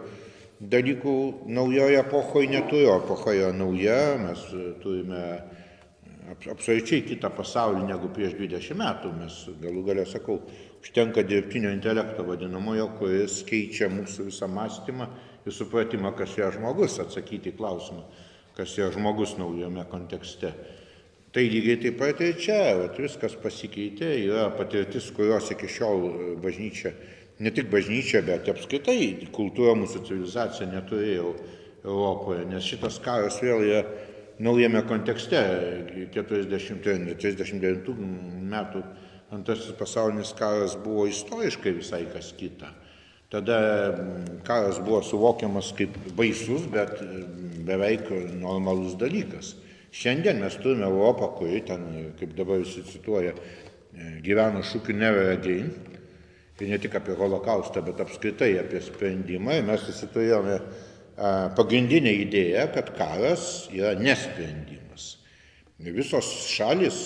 dalykų 0.61 1.15
naujoje 1.49 1.97
epochoje 1.99 2.51
neturi, 2.51 2.85
epocha 2.93 3.33
yra 3.35 3.51
nauja, 3.55 3.97
mes 4.21 4.43
turime 4.83 5.23
absoliučiai 6.51 7.03
kitą 7.07 7.31
pasaulį 7.35 7.87
negu 7.89 8.11
prieš 8.13 8.35
20 8.37 8.77
metų. 8.79 9.11
Mes 9.17 9.39
galų 9.63 9.83
galę 9.89 10.05
sakau, 10.09 10.39
užtenka 10.83 11.23
dirbtinio 11.27 11.71
intelekto 11.73 12.25
vadinamojo, 12.27 12.89
kuris 12.99 13.41
keičia 13.47 13.89
mūsų 13.91 14.29
visą 14.29 14.49
mąstymą 14.51 15.09
ir 15.43 15.57
supratimą, 15.57 16.13
kas 16.17 16.37
yra 16.37 16.51
žmogus, 16.55 16.99
atsakyti 17.03 17.51
į 17.51 17.57
klausimą, 17.59 18.05
kas 18.57 18.77
yra 18.79 18.93
žmogus 18.95 19.35
naujame 19.41 19.83
kontekste. 19.91 20.53
Tai 21.33 21.41
lygiai 21.49 21.79
taip 21.81 21.95
pat 21.97 22.19
ir 22.21 22.35
čia, 22.37 22.59
vat, 22.77 22.97
viskas 23.01 23.33
pasikeitė, 23.41 24.05
yra 24.27 24.51
patirtis, 24.53 25.07
kurios 25.17 25.47
iki 25.49 25.65
šiol 25.65 26.03
bažnyčia, 26.43 26.91
ne 27.41 27.49
tik 27.49 27.71
bažnyčia, 27.71 28.21
bet 28.27 28.45
apskritai 28.53 29.17
kultūra 29.33 29.73
mūsų 29.79 30.03
civilizacija 30.05 30.67
neturėjo 30.69 31.31
Europoje, 31.81 32.45
nes 32.51 32.67
šitas 32.69 32.99
karas 33.01 33.41
vėl 33.41 33.65
yra 33.65 33.81
naujame 34.45 34.83
kontekste. 34.85 35.41
40-39 36.13 37.97
metų 38.53 38.83
antrasis 39.33 39.73
pasaulinis 39.79 40.35
karas 40.37 40.77
buvo 40.85 41.07
istoriškai 41.09 41.73
visai 41.79 42.05
kas 42.13 42.29
kita. 42.37 42.69
Tada 43.33 43.57
karas 44.45 44.77
buvo 44.85 45.01
suvokiamas 45.01 45.73
kaip 45.73 45.97
baisus, 46.13 46.69
bet 46.69 47.01
beveik 47.65 48.05
normalus 48.37 48.93
dalykas. 49.01 49.55
Šiandien 49.93 50.39
mes 50.41 50.55
turime 50.57 50.87
Europą, 50.89 51.29
kuri 51.37 51.61
ten, 51.67 51.83
kaip 52.17 52.33
dabar 52.37 52.63
visi 52.63 52.81
cituoja, 52.87 53.35
gyvena 54.25 54.63
šūkiu 54.65 54.95
never 54.97 55.29
again. 55.35 55.69
Ir 56.63 56.69
ne 56.71 56.77
tik 56.79 56.93
apie 56.95 57.15
holokaustą, 57.19 57.81
bet 57.83 57.99
apskritai 57.99 58.53
apie 58.61 58.79
sprendimą. 58.81 59.57
Ir 59.59 59.65
mes 59.67 59.83
visi 59.83 60.07
turėjome 60.13 60.57
pagrindinę 61.57 62.13
idėją, 62.23 62.69
kad 62.73 62.93
karas 62.97 63.67
yra 63.73 63.93
nesprendimas. 63.99 65.17
Visos 65.83 66.29
šalis, 66.53 67.01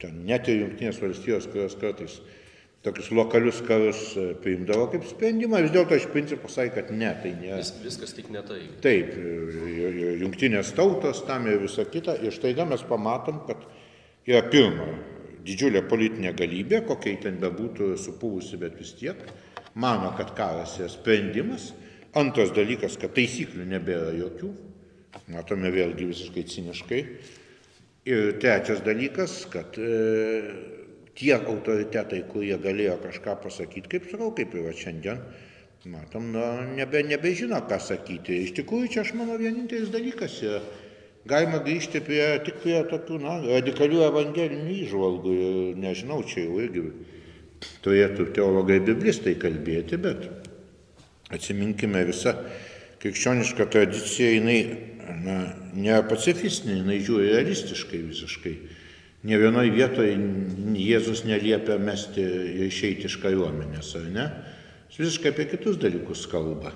ten 0.00 0.20
net 0.28 0.48
ir 0.48 0.62
Junktinės 0.62 1.00
valstijos, 1.02 1.48
kurios 1.50 1.74
kartais 1.80 2.20
tokius 2.84 3.10
lokalius 3.12 3.60
karus 3.66 4.00
e, 4.16 4.30
priimdavo 4.40 4.86
kaip 4.92 5.04
sprendimą, 5.08 5.60
vis 5.66 5.74
dėlto 5.74 5.98
iš 5.98 6.08
principo 6.14 6.48
sakė, 6.48 6.72
kad 6.78 6.92
ne, 6.96 7.10
tai 7.22 7.34
ne. 7.36 7.52
Vis, 7.60 7.74
viskas 7.84 8.14
tik 8.16 8.30
ne 8.32 8.42
tai. 8.46 8.62
Taip, 8.84 9.12
jungtinės 10.22 10.72
tautos 10.78 11.24
tam 11.28 11.48
ir 11.50 11.60
visa 11.64 11.84
kita. 11.84 12.16
Ir 12.24 12.32
štai 12.34 12.54
mes 12.64 12.84
pamatom, 12.88 13.42
kad 13.48 13.66
yra 14.28 14.42
pirma 14.48 14.88
didžiulė 15.46 15.84
politinė 15.88 16.32
galybė, 16.36 16.82
kokia 16.88 17.16
ten 17.24 17.38
bebūtų 17.42 17.94
supūvusi, 18.00 18.58
bet 18.60 18.76
vis 18.80 18.94
tiek, 18.98 19.20
mano, 19.74 20.12
kad 20.18 20.34
karas 20.36 20.78
yra 20.80 20.90
sprendimas. 20.92 21.70
Antras 22.16 22.50
dalykas, 22.50 22.96
kad 22.98 23.12
taisyklių 23.14 23.68
nebėra 23.70 24.10
jokių. 24.16 24.50
Matome 25.30 25.70
vėlgi 25.70 26.08
visiškai 26.08 26.42
ciniškai. 26.50 27.00
Ir 28.10 28.32
trečias 28.42 28.80
dalykas, 28.82 29.44
kad 29.52 29.76
e, 29.78 30.79
tie 31.20 31.36
autoritetai, 31.36 32.24
kurie 32.32 32.56
galėjo 32.60 32.96
kažką 33.04 33.36
pasakyti, 33.44 33.88
kaip 33.92 34.08
sakau, 34.10 34.30
kaip 34.36 34.54
ir 34.56 34.70
šiandien, 34.76 35.20
matom, 35.92 36.30
na, 36.32 36.46
nebe, 36.76 37.02
nebežino, 37.04 37.60
ką 37.68 37.80
sakyti. 37.80 38.40
Iš 38.46 38.54
tikrųjų, 38.60 38.88
čia 38.94 39.04
aš 39.04 39.12
manau 39.18 39.36
vienintelis 39.40 39.92
dalykas 39.92 40.40
yra. 40.44 40.62
Galima 41.28 41.60
grįžti 41.60 42.00
prie, 42.00 42.22
tik 42.46 42.62
prie 42.62 42.78
tokių 42.88 43.18
na, 43.20 43.36
radikalių 43.44 44.00
evangelinių 44.06 44.76
įžvalgų. 44.86 45.34
Nežinau, 45.80 46.22
čia 46.24 46.46
jau 46.46 46.60
irgi 46.64 46.86
turėtų 47.84 48.30
teologai 48.36 48.78
biblistai 48.80 49.36
kalbėti, 49.40 50.00
bet 50.00 50.24
atsiminkime 51.30 52.06
visą 52.08 52.32
krikščionišką 53.04 53.68
tradiciją, 53.72 54.30
jinai 54.38 54.60
na, 55.20 55.36
ne 55.76 56.00
pacifistinė, 56.08 56.80
jinai 56.80 57.00
žiūri 57.04 57.34
realistiškai 57.34 58.00
visiškai. 58.08 58.54
Ne 59.20 59.36
vienoje 59.36 59.72
vietoje 59.74 60.14
Jėzus 60.80 61.26
neliepia 61.28 61.76
mesti 61.80 62.22
ir 62.24 62.62
išeiti 62.70 63.04
iš 63.10 63.18
kariuomenės, 63.20 63.90
ar 64.00 64.06
ne? 64.14 64.30
Jis 64.88 65.02
visiškai 65.02 65.34
apie 65.34 65.50
kitus 65.50 65.76
dalykus 65.80 66.24
kalba. 66.30 66.72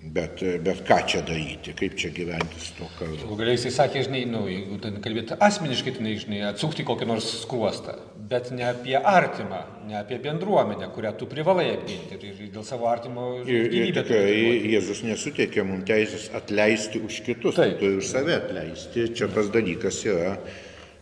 Bet, 0.00 0.40
bet 0.64 0.78
ką 0.88 0.96
čia 1.04 1.18
daryti, 1.28 1.74
kaip 1.76 1.92
čia 2.00 2.08
gyventi 2.16 2.56
su 2.56 2.72
to 2.78 2.86
karu? 2.96 3.34
Galiai 3.36 3.58
jisai 3.58 3.72
sakė, 3.74 4.06
žinai, 4.06 4.22
nu, 4.32 4.46
jeigu 4.48 4.78
ten 4.80 4.96
kalbėti 5.04 5.36
asmeniškai, 5.44 5.92
tai, 5.98 6.14
žinai, 6.22 6.38
atsukti 6.48 6.86
kokį 6.88 7.08
nors 7.10 7.26
skruostą, 7.42 7.98
bet 8.30 8.48
ne 8.56 8.64
apie 8.64 8.96
artimą, 8.96 9.60
ne 9.90 9.98
apie 10.00 10.16
bendruomenę, 10.24 10.88
kurią 10.94 11.12
tu 11.20 11.28
privalai 11.28 11.66
apginti 11.74 12.16
ir, 12.16 12.24
ir 12.32 12.48
dėl 12.54 12.64
savo 12.64 12.88
artimo 12.88 13.28
gyvybę. 13.44 14.00
Tikrai 14.00 14.72
Jėzus 14.72 15.04
nesuteikė 15.04 15.68
mums 15.68 15.84
teisės 15.92 16.30
atleisti 16.40 17.04
už 17.04 17.20
kitus, 17.28 17.60
tai 17.60 17.74
turi 17.76 18.00
už 18.00 18.08
save 18.08 18.40
atleisti. 18.40 19.04
Čia 19.12 19.28
tas 19.36 19.52
dalykas 19.52 20.00
yra. 20.08 20.32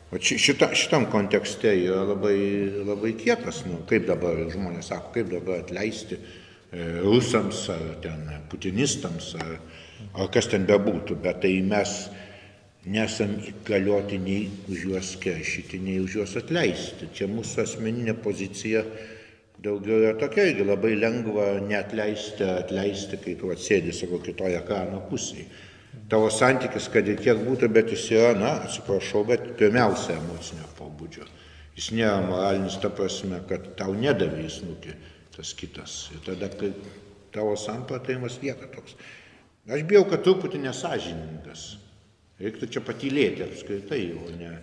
O 0.08 0.16
šita, 0.16 0.70
šitam 0.72 1.10
kontekste 1.12 1.72
yra 1.82 2.00
labai, 2.08 2.36
labai 2.86 3.12
kietas, 3.20 3.64
nu, 3.68 3.82
kaip 3.88 4.06
dabar 4.08 4.40
žmonės 4.48 4.88
sako, 4.94 5.12
kaip 5.18 5.32
dabar 5.34 5.60
atleisti 5.60 6.16
E, 6.70 7.00
rusams 7.00 7.68
ar 7.72 7.94
ten 8.04 8.26
putinistams 8.50 9.32
ar, 9.40 9.54
ar 10.20 10.26
kas 10.28 10.50
ten 10.52 10.66
bebūtų, 10.68 11.14
bet 11.24 11.40
tai 11.40 11.54
mes 11.64 11.92
nesam 12.84 13.38
įgalioti 13.40 14.18
nei 14.20 14.42
už 14.68 14.82
juos 14.90 15.14
keršyti, 15.22 15.80
nei 15.80 15.96
už 16.04 16.18
juos 16.18 16.36
atleisti. 16.36 17.08
Čia 17.16 17.30
mūsų 17.32 17.62
asmeninė 17.64 18.12
pozicija 18.20 18.84
daugiau 19.64 20.02
yra 20.02 20.12
tokia, 20.20 20.44
irgi 20.50 20.68
labai 20.68 20.92
lengva 20.98 21.54
neatleisti, 21.64 22.44
atleisti, 22.44 23.16
kai 23.24 23.38
tu 23.40 23.48
atsėdi 23.54 23.96
savo 23.96 24.20
kitoje 24.20 24.60
ekrano 24.60 25.00
pusėje. 25.08 25.48
Tavo 26.08 26.30
santykis, 26.32 26.88
kad 26.92 27.08
ir 27.08 27.18
kiek 27.20 27.40
būtų, 27.44 27.68
bet 27.74 27.90
jis 27.92 28.06
yra, 28.14 28.32
na, 28.38 28.54
atsiprašau, 28.64 29.24
bet 29.28 29.44
pirmiausia 29.60 30.16
emocinio 30.16 30.68
pobūdžio. 30.78 31.26
Jis 31.78 31.90
nėra 31.94 32.22
moralinis 32.24 32.78
ta 32.82 32.90
prasme, 32.90 33.42
kad 33.50 33.72
tau 33.78 33.92
nedavė 33.94 34.46
į 34.46 34.54
snukį 34.54 34.94
tas 35.36 35.52
kitas. 35.54 35.98
Ir 36.14 36.24
tada, 36.26 36.48
tavo 37.34 37.54
sampratavimas 37.60 38.40
lieka 38.42 38.70
toks. 38.72 38.96
Aš 39.68 39.84
bijau, 39.86 40.06
kad 40.08 40.24
truputį 40.24 40.62
nesažiningas. 40.64 41.68
Reiktų 42.38 42.70
čia 42.72 42.82
patylėti 42.86 43.44
apskritai, 43.44 44.02
o 44.16 44.32
ne. 44.38 44.54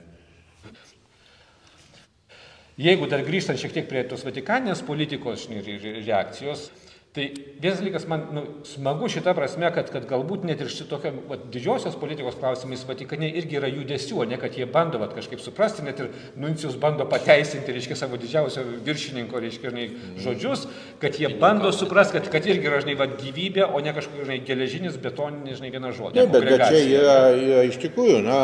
Jeigu 2.80 3.08
dar 3.08 3.24
grįžtant 3.24 3.60
šiek 3.60 3.72
tiek 3.76 3.88
prie 3.88 4.02
tos 4.08 4.26
vatikaninės 4.28 4.82
politikos 4.84 5.46
reakcijos, 5.52 6.68
Tai 7.16 7.32
vienas 7.62 7.80
dalykas 7.80 8.06
man 8.12 8.24
nu, 8.36 8.42
smagu 8.68 9.08
šitą 9.08 9.32
prasme, 9.38 9.70
kad, 9.72 9.88
kad 9.88 10.04
galbūt 10.10 10.42
net 10.44 10.60
ir 10.60 10.68
šitokio 10.68 11.14
va, 11.30 11.38
didžiosios 11.54 11.96
politikos 11.96 12.36
klausimais 12.42 12.84
Vatikane 12.84 13.30
irgi 13.40 13.56
yra 13.56 13.70
judesių, 13.72 14.26
ne 14.28 14.36
kad 14.42 14.58
jie 14.60 14.68
bando 14.68 15.00
va, 15.00 15.08
kažkaip 15.14 15.40
suprasti, 15.40 15.86
net 15.88 16.02
ir 16.04 16.10
Nuncijus 16.36 16.76
bando 16.82 17.08
pateisinti, 17.08 17.72
reiškia, 17.72 17.96
savo 18.02 18.20
didžiausio 18.20 18.66
viršininko, 18.84 19.40
reiškia, 19.46 19.72
žinai, 19.72 19.88
žodžius, 20.26 20.68
kad 21.00 21.16
jie 21.16 21.32
bando 21.40 21.72
suprasti, 21.72 22.18
kad, 22.18 22.28
kad 22.36 22.52
irgi 22.52 22.68
yra, 22.68 22.82
žinai, 22.84 22.98
va, 23.00 23.08
gyvybė, 23.16 23.64
o 23.72 23.80
ne 23.86 23.96
kažkoks, 23.96 24.26
žinai, 24.28 24.42
geležinis, 24.52 25.00
betoninis, 25.00 25.62
žinai, 25.62 25.72
vienas 25.78 25.96
žodis. 25.96 26.20
Ne, 26.20 26.28
bet, 26.36 26.50
bet 26.52 26.66
čia 26.68 26.84
yra, 27.00 27.20
yra 27.40 27.64
iš 27.70 27.80
tikrųjų, 27.86 28.20
na, 28.28 28.42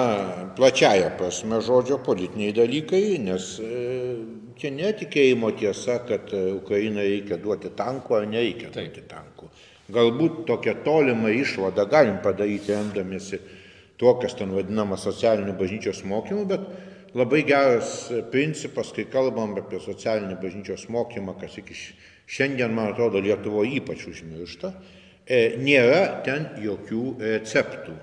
plačiaja 0.56 1.12
prasme 1.20 1.60
žodžio 1.60 2.00
politiniai 2.08 2.56
dalykai, 2.56 3.04
nes 3.28 3.58
e, 3.60 3.84
Čia 4.62 4.70
netikėjimo 4.76 5.48
tiesa, 5.58 5.96
kad 6.06 6.30
e, 6.38 6.40
Ukrainai 6.54 7.08
reikia 7.08 7.40
duoti 7.42 7.72
tankų 7.74 8.14
ar 8.20 8.28
nereikia 8.30 8.68
Taip. 8.70 8.92
duoti 8.92 9.02
tankų. 9.10 9.48
Galbūt 9.96 10.44
tokią 10.46 10.76
tolimą 10.86 11.32
išvadą 11.34 11.88
galim 11.90 12.20
padaryti, 12.22 12.70
remdamėsi 12.76 13.40
tuo, 13.98 14.14
kas 14.22 14.38
ten 14.38 14.54
vadinama 14.54 15.00
socialiniu 15.02 15.56
bažnyčios 15.58 16.04
mokymu, 16.06 16.46
bet 16.52 16.68
labai 17.18 17.42
geras 17.50 18.12
principas, 18.30 18.94
kai 18.94 19.08
kalbam 19.10 19.58
apie 19.58 19.82
socialinį 19.82 20.38
bažnyčios 20.44 20.86
mokymą, 20.94 21.40
kas 21.42 21.58
iki 21.58 21.80
šiandien, 22.30 22.70
man 22.78 22.94
atrodo, 22.94 23.18
Lietuvoje 23.18 23.80
ypač 23.82 24.06
užmiršta, 24.14 24.76
e, 25.26 25.42
nėra 25.58 26.22
ten 26.28 26.52
jokių 26.62 27.04
receptų. 27.18 27.98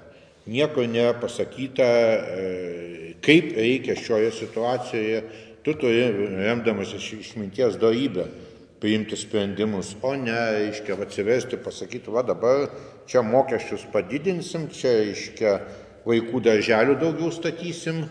Nieko 0.49 0.87
nėra 0.89 1.13
pasakyta, 1.21 1.85
e, 1.85 3.15
kaip 3.25 3.53
reikia 3.59 3.99
šioje 3.99 4.33
situacijoje 4.39 5.23
Tu 5.69 5.75
turi, 5.77 6.05
remdamas 6.39 6.95
iš 6.97 7.11
išminties 7.19 7.75
darybę, 7.77 8.25
priimti 8.81 9.19
sprendimus, 9.21 9.91
o 10.01 10.15
ne, 10.17 10.37
reiškia, 10.55 10.95
atsivesti, 11.05 11.59
pasakyti, 11.61 12.09
va 12.15 12.23
dabar 12.25 12.71
čia 13.11 13.21
mokesčius 13.27 13.85
padidinsim, 13.93 14.69
čia, 14.73 14.95
reiškia, 15.03 15.53
vaikų 16.09 16.41
darželių 16.47 16.95
daugiau 17.03 17.29
statysim, 17.35 18.05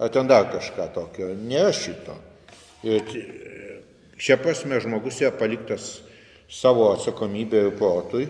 ar 0.00 0.10
ten 0.10 0.26
dar 0.26 0.48
kažką 0.50 0.88
tokio. 0.96 1.28
Nėra 1.38 1.70
šito. 1.76 2.16
Ir 2.82 3.04
šia 4.18 4.40
prasme 4.42 4.80
žmogus 4.82 5.20
yra 5.22 5.30
paliktas 5.38 6.00
savo 6.50 6.88
atsakomybę 6.96 7.66
ir 7.68 7.76
protui. 7.78 8.26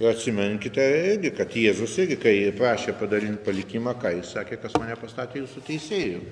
Ir 0.00 0.08
atsiminkite 0.08 0.84
irgi, 1.10 1.30
kad 1.36 1.52
Jėzus 1.52 1.98
irgi, 2.00 2.16
kai 2.22 2.32
prašė 2.56 2.94
padalinti 2.96 3.42
palikimą, 3.44 3.92
ką 4.00 4.14
jis 4.14 4.30
sakė, 4.32 4.56
kas 4.62 4.78
mane 4.80 4.94
pastatė 4.96 5.42
jūsų 5.42 5.64
teisėjų. 5.66 6.22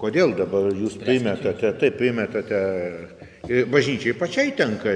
Kodėl 0.00 0.34
dabar 0.34 0.66
jūs 0.74 0.96
primetate, 0.98 1.70
taip 1.78 2.00
primetate, 2.00 2.58
bažnyčiai 3.70 4.16
pačiai 4.18 4.56
tenka 4.58 4.94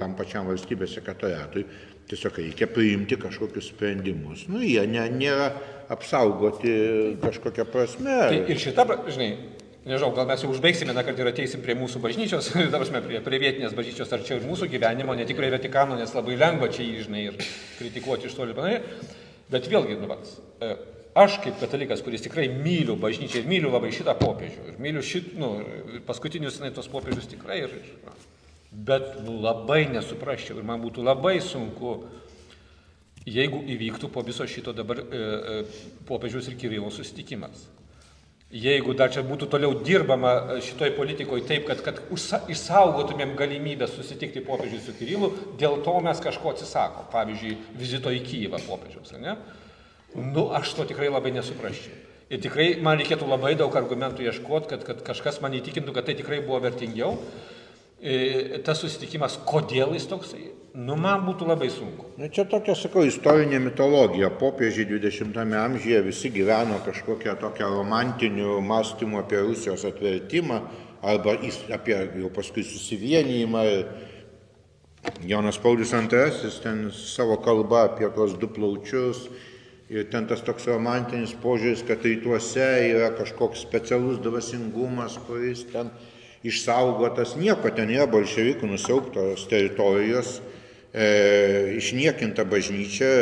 tam 0.00 0.16
pačiam 0.16 0.48
valstybės 0.48 0.96
sekretoriatui, 0.96 1.66
tiesiog 2.08 2.40
reikia 2.40 2.70
priimti 2.72 3.18
kažkokius 3.20 3.68
sprendimus. 3.74 4.46
Nu, 4.48 4.62
jie 4.64 4.86
ne, 4.88 5.04
nėra 5.12 5.50
apsaugoti 5.92 6.72
kažkokią 7.20 7.68
prasme. 7.68 8.16
Tai 8.32 8.42
ir 8.48 8.62
šitą, 8.62 8.86
žinai, 9.10 9.30
nežinau, 9.86 10.10
gal 10.16 10.26
mes 10.28 10.42
jau 10.42 10.50
užbaigsime, 10.52 10.94
na, 10.96 11.04
kad 11.06 11.18
ir 11.18 11.30
ateisim 11.30 11.62
prie 11.64 11.76
mūsų 11.78 12.02
bažnyčios, 12.02 12.50
dabar 12.74 12.90
prie, 13.06 13.22
prie 13.24 13.40
vietinės 13.42 13.76
bažnyčios 13.76 14.12
arčiau 14.16 14.40
ir 14.40 14.48
mūsų 14.48 14.68
gyvenimo, 14.72 15.14
ne 15.16 15.26
tik 15.28 15.38
prie 15.38 15.52
Vatikano, 15.54 15.98
nes 15.98 16.14
labai 16.16 16.36
lengva 16.40 16.68
čia 16.74 16.84
jį, 16.84 17.06
žinai, 17.06 17.24
ir 17.30 17.40
kritikuoti 17.78 18.28
iš 18.28 18.36
toli 18.38 18.56
panašiai. 18.56 18.82
Bet 19.52 19.70
vėlgi, 19.70 20.00
nu, 20.00 20.10
vat, 20.10 20.26
aš 21.16 21.38
kaip 21.44 21.60
katalikas, 21.62 22.02
kuris 22.02 22.24
tikrai 22.24 22.48
myliu 22.50 22.98
bažnyčią 23.00 23.40
ir 23.40 23.50
myliu 23.50 23.70
labai 23.70 23.92
šitą 23.94 24.16
popiežių, 24.18 24.72
ir 24.72 24.80
myliu 24.82 25.04
šit, 25.06 25.36
nu, 25.38 25.52
paskutinius 26.08 26.58
na, 26.60 26.72
tos 26.74 26.90
popiežius 26.90 27.30
tikrai, 27.30 27.62
ir, 27.68 27.76
ir, 27.78 28.16
bet 28.90 29.14
labai 29.24 29.86
nesuprasčiau 29.94 30.58
ir 30.58 30.66
man 30.66 30.82
būtų 30.82 31.04
labai 31.06 31.38
sunku, 31.40 32.00
jeigu 33.26 33.62
įvyktų 33.74 34.10
po 34.12 34.22
viso 34.26 34.46
šito 34.46 34.74
dabar 34.76 35.00
e, 35.00 35.22
e, 35.22 35.94
popiežiaus 36.08 36.50
ir 36.50 36.58
Kirilo 36.60 36.90
susitikimas. 36.94 37.64
Jeigu 38.46 38.94
dar 38.94 39.10
čia 39.10 39.24
būtų 39.26 39.48
toliau 39.50 39.72
dirbama 39.82 40.32
e, 40.54 40.58
šitoj 40.62 40.92
politikoje 40.94 41.42
taip, 41.48 41.64
kad, 41.66 41.80
kad 41.82 41.96
užsa, 42.14 42.44
išsaugotumėm 42.52 43.32
galimybę 43.38 43.88
susitikti 43.90 44.38
popiežiui 44.46 44.78
su 44.84 44.94
Kirilu, 44.94 45.32
dėl 45.58 45.80
to 45.82 45.96
mes 46.04 46.20
kažko 46.22 46.52
atsisako. 46.52 47.08
Pavyzdžiui, 47.10 47.56
vizito 47.74 48.12
į 48.14 48.20
Kyivą 48.22 48.60
popiežiaus. 48.68 49.16
Ne? 49.18 49.34
Nu, 50.14 50.46
aš 50.54 50.76
to 50.78 50.86
tikrai 50.86 51.10
labai 51.10 51.34
nesuprasčiau. 51.34 51.98
Ir 52.30 52.38
tikrai 52.42 52.68
man 52.82 53.00
reikėtų 53.02 53.26
labai 53.26 53.56
daug 53.58 53.74
argumentų 53.78 54.24
ieškoti, 54.30 54.70
kad, 54.70 54.86
kad 54.86 55.02
kažkas 55.10 55.42
man 55.42 55.54
įtikintų, 55.58 55.94
kad 55.94 56.06
tai 56.06 56.14
tikrai 56.18 56.38
buvo 56.46 56.62
vertingiau. 56.62 57.16
E, 57.98 58.62
tas 58.62 58.78
susitikimas, 58.78 59.40
kodėl 59.46 59.94
jis 59.98 60.06
toksai, 60.10 60.52
nu 60.76 60.96
man 61.00 61.24
būtų 61.26 61.48
labai 61.48 61.68
sunku. 61.72 62.10
Na, 62.20 62.28
čia 62.32 62.44
tokia, 62.48 62.74
sakau, 62.76 63.04
istorinė 63.08 63.58
mitologija. 63.64 64.28
Popiežiai 64.40 64.88
20-ame 64.90 65.56
amžiuje 65.60 66.02
visi 66.04 66.30
gyveno 66.34 66.82
kažkokią 66.84 67.36
tokią 67.40 67.70
romantinių 67.78 68.60
mąstymų 68.66 69.22
apie 69.22 69.40
Rusijos 69.46 69.86
atvertimą 69.88 70.60
arba 71.06 71.36
apie 71.76 71.96
jau 72.20 72.30
paskui 72.34 72.64
susivienijimą. 72.66 73.64
Jonas 75.22 75.58
Paulius 75.62 75.92
II 75.94 76.54
ten 76.62 76.88
savo 76.92 77.36
kalbą 77.38 77.84
apie 77.86 78.08
tos 78.14 78.34
du 78.40 78.48
plaučius 78.50 79.28
Ir 79.86 80.08
ten 80.10 80.24
tas 80.26 80.40
toks 80.42 80.64
romantinis 80.66 81.30
požiūris, 81.38 81.84
kad 81.86 82.02
rytuose 82.02 82.64
yra 82.88 83.12
kažkoks 83.14 83.60
specialus 83.62 84.16
dvasingumas, 84.18 85.14
kuris 85.28 85.62
ten 85.70 85.92
išsaugotas, 86.42 87.36
nieko 87.38 87.70
ten 87.70 87.92
yra 87.94 88.08
bolševikų 88.10 88.66
nusiauptos 88.66 89.44
teritorijos, 89.46 90.40
e, 90.96 91.76
išniekinta 91.76 92.46
bažnyčia, 92.48 93.12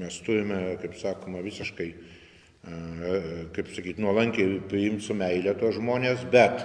mes 0.00 0.18
turime, 0.24 0.78
kaip 0.80 0.96
sakoma, 0.98 1.44
visiškai, 1.44 1.88
e, 1.92 3.20
kaip 3.56 3.70
sakyti, 3.76 4.00
nuolankiai 4.02 4.58
priimti 4.70 5.06
su 5.06 5.16
meilė 5.18 5.54
tos 5.60 5.76
žmonės, 5.76 6.24
bet 6.32 6.64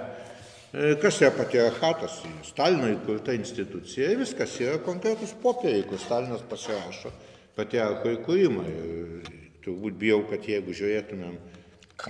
E, 0.72 0.94
kas 0.96 1.18
yra 1.20 1.28
patriarchatas? 1.36 2.22
Stalino 2.48 2.86
įkurta 2.88 3.34
institucija 3.36 4.06
ir 4.08 4.22
viskas 4.22 4.54
yra 4.56 4.78
konkretus 4.80 5.34
popieriai, 5.42 5.84
kur 5.84 6.00
Stalinas 6.00 6.40
pasirašo 6.48 7.12
patriarcho 7.58 8.14
įkūrimą. 8.14 8.62
Ir 8.72 9.26
turbūt 9.66 9.98
bijau, 10.00 10.22
kad 10.30 10.46
jeigu 10.48 10.72
žiūrėtumėm 10.78 11.36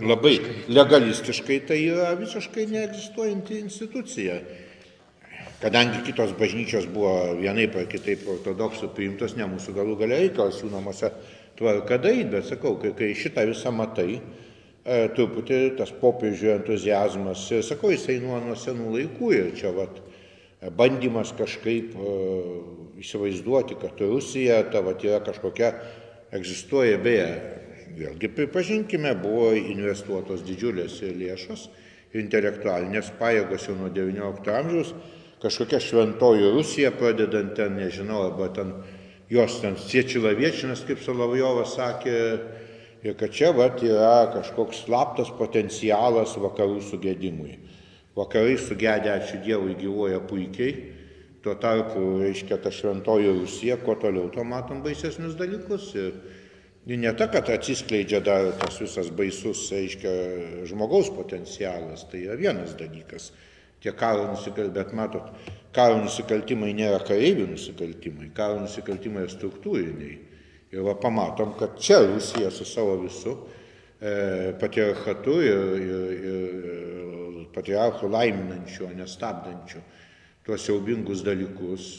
labai 0.06 0.36
legalistiškai, 0.70 1.58
tai 1.72 1.80
yra 1.88 2.12
visiškai 2.20 2.68
neegzistuojanti 2.70 3.58
institucija. 3.64 4.38
Kadangi 5.62 6.00
kitos 6.02 6.32
bažnyčios 6.34 6.88
buvo 6.90 7.36
vienaip 7.38 7.76
ar 7.78 7.84
kitaip 7.86 8.24
ortodoksų 8.26 8.88
priimtos, 8.96 9.36
ne 9.38 9.46
mūsų 9.46 9.76
galų 9.76 9.94
galia 10.00 10.18
reikalas 10.24 10.58
jų 10.58 10.72
namuose 10.72 11.12
tvarka 11.54 12.00
daryti, 12.02 12.32
bet 12.32 12.48
sakau, 12.48 12.72
kai, 12.82 12.90
kai 12.98 13.12
šitą 13.14 13.44
visą 13.46 13.70
matai, 13.70 14.16
e, 14.18 14.96
truputį 15.14 15.60
tas 15.78 15.92
popiežių 16.00 16.50
entuzijazmas, 16.56 17.44
ir 17.54 17.62
sakau, 17.62 17.92
jisai 17.94 18.18
nuo, 18.24 18.40
nuo 18.42 18.58
senų 18.58 18.90
laikų 18.96 19.30
ir 19.38 19.52
čia 19.60 19.70
vat, 19.76 20.02
bandymas 20.74 21.30
kažkaip 21.38 21.94
e, 21.94 22.16
įsivaizduoti, 23.06 23.78
kad 23.78 24.02
Rusija 24.02 24.58
ta 24.74 24.82
vat, 24.82 25.06
yra 25.06 25.22
kažkokia, 25.22 25.72
egzistuoja. 26.34 26.98
Beje, 27.06 27.30
vėlgi 28.02 28.34
pripažinkime, 28.34 29.14
buvo 29.22 29.52
investuotos 29.54 30.42
didžiulės 30.42 30.98
lėšos, 31.06 31.68
intelektualinės 32.18 33.14
pajėgos 33.22 33.70
jau 33.70 33.78
nuo 33.78 33.94
XIX 33.94 34.58
amžiaus, 34.58 34.96
kažkokia 35.42 35.80
šventoji 35.82 36.50
Rusija, 36.54 36.92
pradedant 36.94 37.56
ten, 37.58 37.74
nežinau, 37.80 38.28
arba 38.30 38.48
ten 38.54 38.74
jos 39.32 39.58
ten 39.62 39.78
siečilaviečinas, 39.80 40.84
kaip 40.86 41.00
Solovjovas 41.02 41.74
sakė, 41.78 42.16
ir 43.02 43.16
kad 43.18 43.34
čia 43.34 43.50
vat 43.56 43.82
yra 43.82 44.28
kažkoks 44.34 44.84
slaptas 44.84 45.32
potencialas 45.34 46.36
vakarų 46.38 46.82
sugėdimui. 46.86 47.56
Vakarai 48.14 48.58
sugedę, 48.60 49.08
ačiū 49.16 49.40
Dievui, 49.42 49.72
gyvuoja 49.80 50.20
puikiai, 50.28 50.74
tuo 51.42 51.56
tarpu, 51.58 52.20
reiškia, 52.20 52.60
ta 52.60 52.70
šventoji 52.70 53.32
Rusija, 53.40 53.78
kuo 53.80 53.96
toliau, 53.98 54.28
to 54.30 54.44
matom 54.44 54.82
baisesnius 54.84 55.32
dalykus. 55.40 55.88
Ir, 55.96 56.12
ir 56.86 57.00
ne 57.00 57.14
ta, 57.16 57.30
kad 57.32 57.48
atsiskleidžia 57.50 58.20
dar 58.22 58.52
tas 58.60 58.76
visas 58.84 59.08
baisus, 59.16 59.64
reiškia, 59.72 60.12
žmogaus 60.68 61.08
potencialas, 61.16 62.04
tai 62.12 62.28
yra 62.28 62.36
vienas 62.38 62.76
dalykas 62.78 63.32
tie 63.82 63.92
karo 63.98 64.28
nusikaltimai, 64.30 64.74
bet 64.76 64.92
matot, 64.96 65.32
karo 65.74 65.98
nusikaltimai 66.02 66.70
nėra 66.76 67.00
kareivių 67.06 67.48
nusikaltimai, 67.50 68.30
karo 68.36 68.60
nusikaltimai 68.62 69.26
yra 69.26 69.32
struktūriniai. 69.32 70.18
Ir 70.72 70.86
va 70.86 70.94
pamatom, 70.96 71.56
kad 71.58 71.76
čia 71.82 71.98
Rusija 72.06 72.48
su 72.50 72.64
savo 72.64 72.94
visu 73.02 73.34
e, 74.00 74.54
patriarchatu 74.60 75.34
ir, 75.44 75.64
ir, 75.82 76.22
ir 76.30 77.42
patriarchų 77.52 78.08
laiminančiu, 78.12 78.86
o 78.88 78.94
nestabdančiu 78.96 79.82
tuos 80.46 80.64
siaubingus 80.64 81.20
dalykus, 81.22 81.90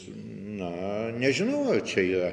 na, 0.58 0.70
nežinau, 1.16 1.62
ar 1.72 1.80
čia 1.86 2.02
yra 2.04 2.32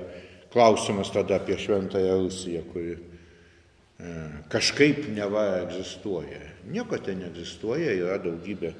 klausimas 0.52 1.12
tada 1.14 1.38
apie 1.40 1.56
šventąją 1.60 2.18
Rusiją, 2.26 2.64
kuri 2.74 2.96
e, 2.98 4.16
kažkaip 4.52 5.06
neva 5.16 5.46
egzistuoja. 5.62 6.42
Nieko 6.68 7.00
ten 7.00 7.22
neegzistuoja, 7.24 7.94
yra 7.96 8.18
daugybė 8.24 8.74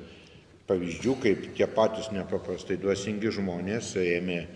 pavyzdžių, 0.72 1.16
kaip 1.22 1.46
tie 1.58 1.68
patys 1.70 2.10
nepaprastai 2.16 2.80
duosingi 2.82 3.34
žmonės 3.38 3.94
ėmė 4.02 4.40
e, 4.42 4.48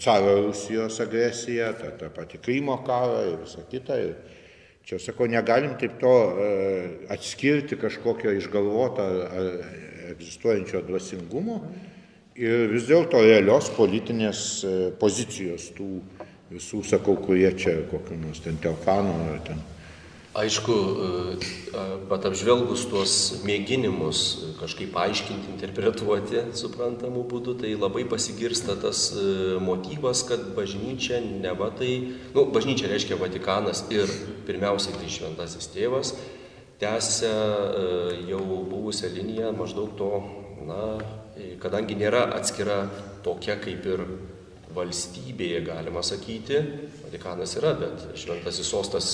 caro 0.00 0.38
Rusijos 0.48 0.98
agresiją, 1.04 1.72
tą, 1.78 1.94
tą 2.00 2.10
patį 2.16 2.42
Krymo 2.44 2.80
karą 2.86 3.22
ir 3.28 3.38
visą 3.44 3.64
kitą. 3.70 4.00
Ir 4.00 4.16
čia, 4.88 4.98
sakau, 5.02 5.28
negalim 5.30 5.76
taip 5.80 6.00
to 6.00 6.14
e, 6.16 6.50
atskirti 7.12 7.78
kažkokio 7.80 8.34
išgalvoto 8.40 9.06
ar 9.28 9.50
egzistuojančio 10.10 10.82
dvasingumo 10.88 11.60
ir 12.40 12.70
vis 12.72 12.86
dėlto 12.88 13.20
realios 13.24 13.70
politinės 13.76 14.40
e, 14.64 14.74
pozicijos 15.00 15.70
tų 15.76 15.90
visų, 16.50 16.82
sakau, 16.86 17.16
kurie 17.20 17.50
čia 17.58 17.76
kokiu 17.90 18.18
nors 18.18 18.40
ten 18.42 18.58
Teofano 18.62 19.14
ar 19.30 19.42
ten 19.46 19.60
Aišku, 20.30 20.74
bet 22.06 22.26
apžvelgus 22.28 22.84
tuos 22.86 23.12
mėginimus 23.42 24.20
kažkaip 24.60 24.94
aiškinti, 24.94 25.50
interpretuoti 25.50 26.44
suprantamų 26.54 27.24
būdų, 27.32 27.56
tai 27.58 27.72
labai 27.74 28.04
pasigirsta 28.06 28.76
tas 28.78 29.08
motyvas, 29.58 30.22
kad 30.28 30.52
bažnyčia 30.54 31.18
neva 31.18 31.72
tai, 31.74 32.14
nu, 32.36 32.44
bažnyčia 32.54 32.92
reiškia 32.92 33.18
Vatikanas 33.18 33.82
ir 33.90 34.06
pirmiausiai 34.46 35.00
tai 35.00 35.10
šventasis 35.10 35.66
tėvas, 35.74 36.14
tęsia 36.78 37.34
jau 38.30 38.44
buvusią 38.70 39.10
liniją 39.10 39.50
maždaug 39.58 39.98
to, 39.98 40.12
na, 40.70 40.94
kadangi 41.58 41.98
nėra 41.98 42.28
atskira 42.38 42.84
tokia 43.26 43.58
kaip 43.58 43.82
ir 43.82 44.06
valstybėje, 44.78 45.66
galima 45.66 46.06
sakyti, 46.06 46.62
Vatikanas 47.02 47.58
yra, 47.58 47.74
bet 47.82 48.12
šventasis 48.14 48.70
sostas 48.70 49.12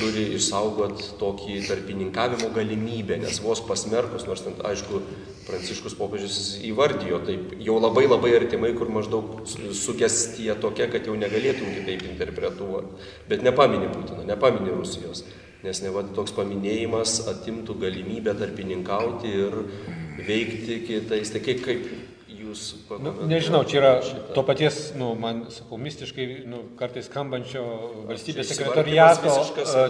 turi 0.00 0.24
išsaugot 0.34 1.02
tokį 1.20 1.60
tarpininkavimo 1.68 2.50
galimybę, 2.54 3.18
nes 3.22 3.38
vos 3.44 3.62
pasmerkus, 3.68 4.26
nors 4.26 4.42
ten, 4.46 4.56
aišku, 4.66 5.00
Pranciškus 5.44 5.92
popiežius 5.98 6.36
įvardijo 6.64 7.18
taip 7.26 7.50
jau 7.60 7.74
labai 7.76 8.06
labai 8.06 8.30
artimai, 8.38 8.70
kur 8.78 8.88
maždaug 8.88 9.42
sugestija 9.76 10.54
tokia, 10.56 10.86
kad 10.88 11.04
jau 11.04 11.16
negalėtum 11.20 11.68
kitaip 11.74 12.06
interpretuoti. 12.08 13.04
Bet 13.28 13.44
nepamini 13.44 13.90
Putino, 13.92 14.24
nepamini 14.24 14.72
Rusijos, 14.72 15.20
nes 15.60 15.82
ne 15.84 15.92
va 15.92 16.00
toks 16.16 16.32
paminėjimas 16.38 17.18
atimtų 17.34 17.76
galimybę 17.82 18.32
tarpininkauti 18.40 19.34
ir 19.42 19.58
veikti 20.24 20.80
kitais. 20.88 21.34
Tai 21.34 21.44
kaip, 21.44 21.60
kaip 21.68 21.84
jūs 22.54 22.64
nu, 23.02 23.12
Nežinau, 23.28 23.62
čia 23.68 23.80
yra 23.80 23.92
šitą. 24.04 24.34
to 24.36 24.44
paties, 24.46 24.80
nu, 24.98 25.12
man, 25.18 25.44
sakau, 25.52 25.78
mistiškai, 25.80 26.26
nu, 26.50 26.62
kartais 26.78 27.08
skambančio 27.10 27.64
valstybės 28.08 28.52
sekretariato 28.54 29.34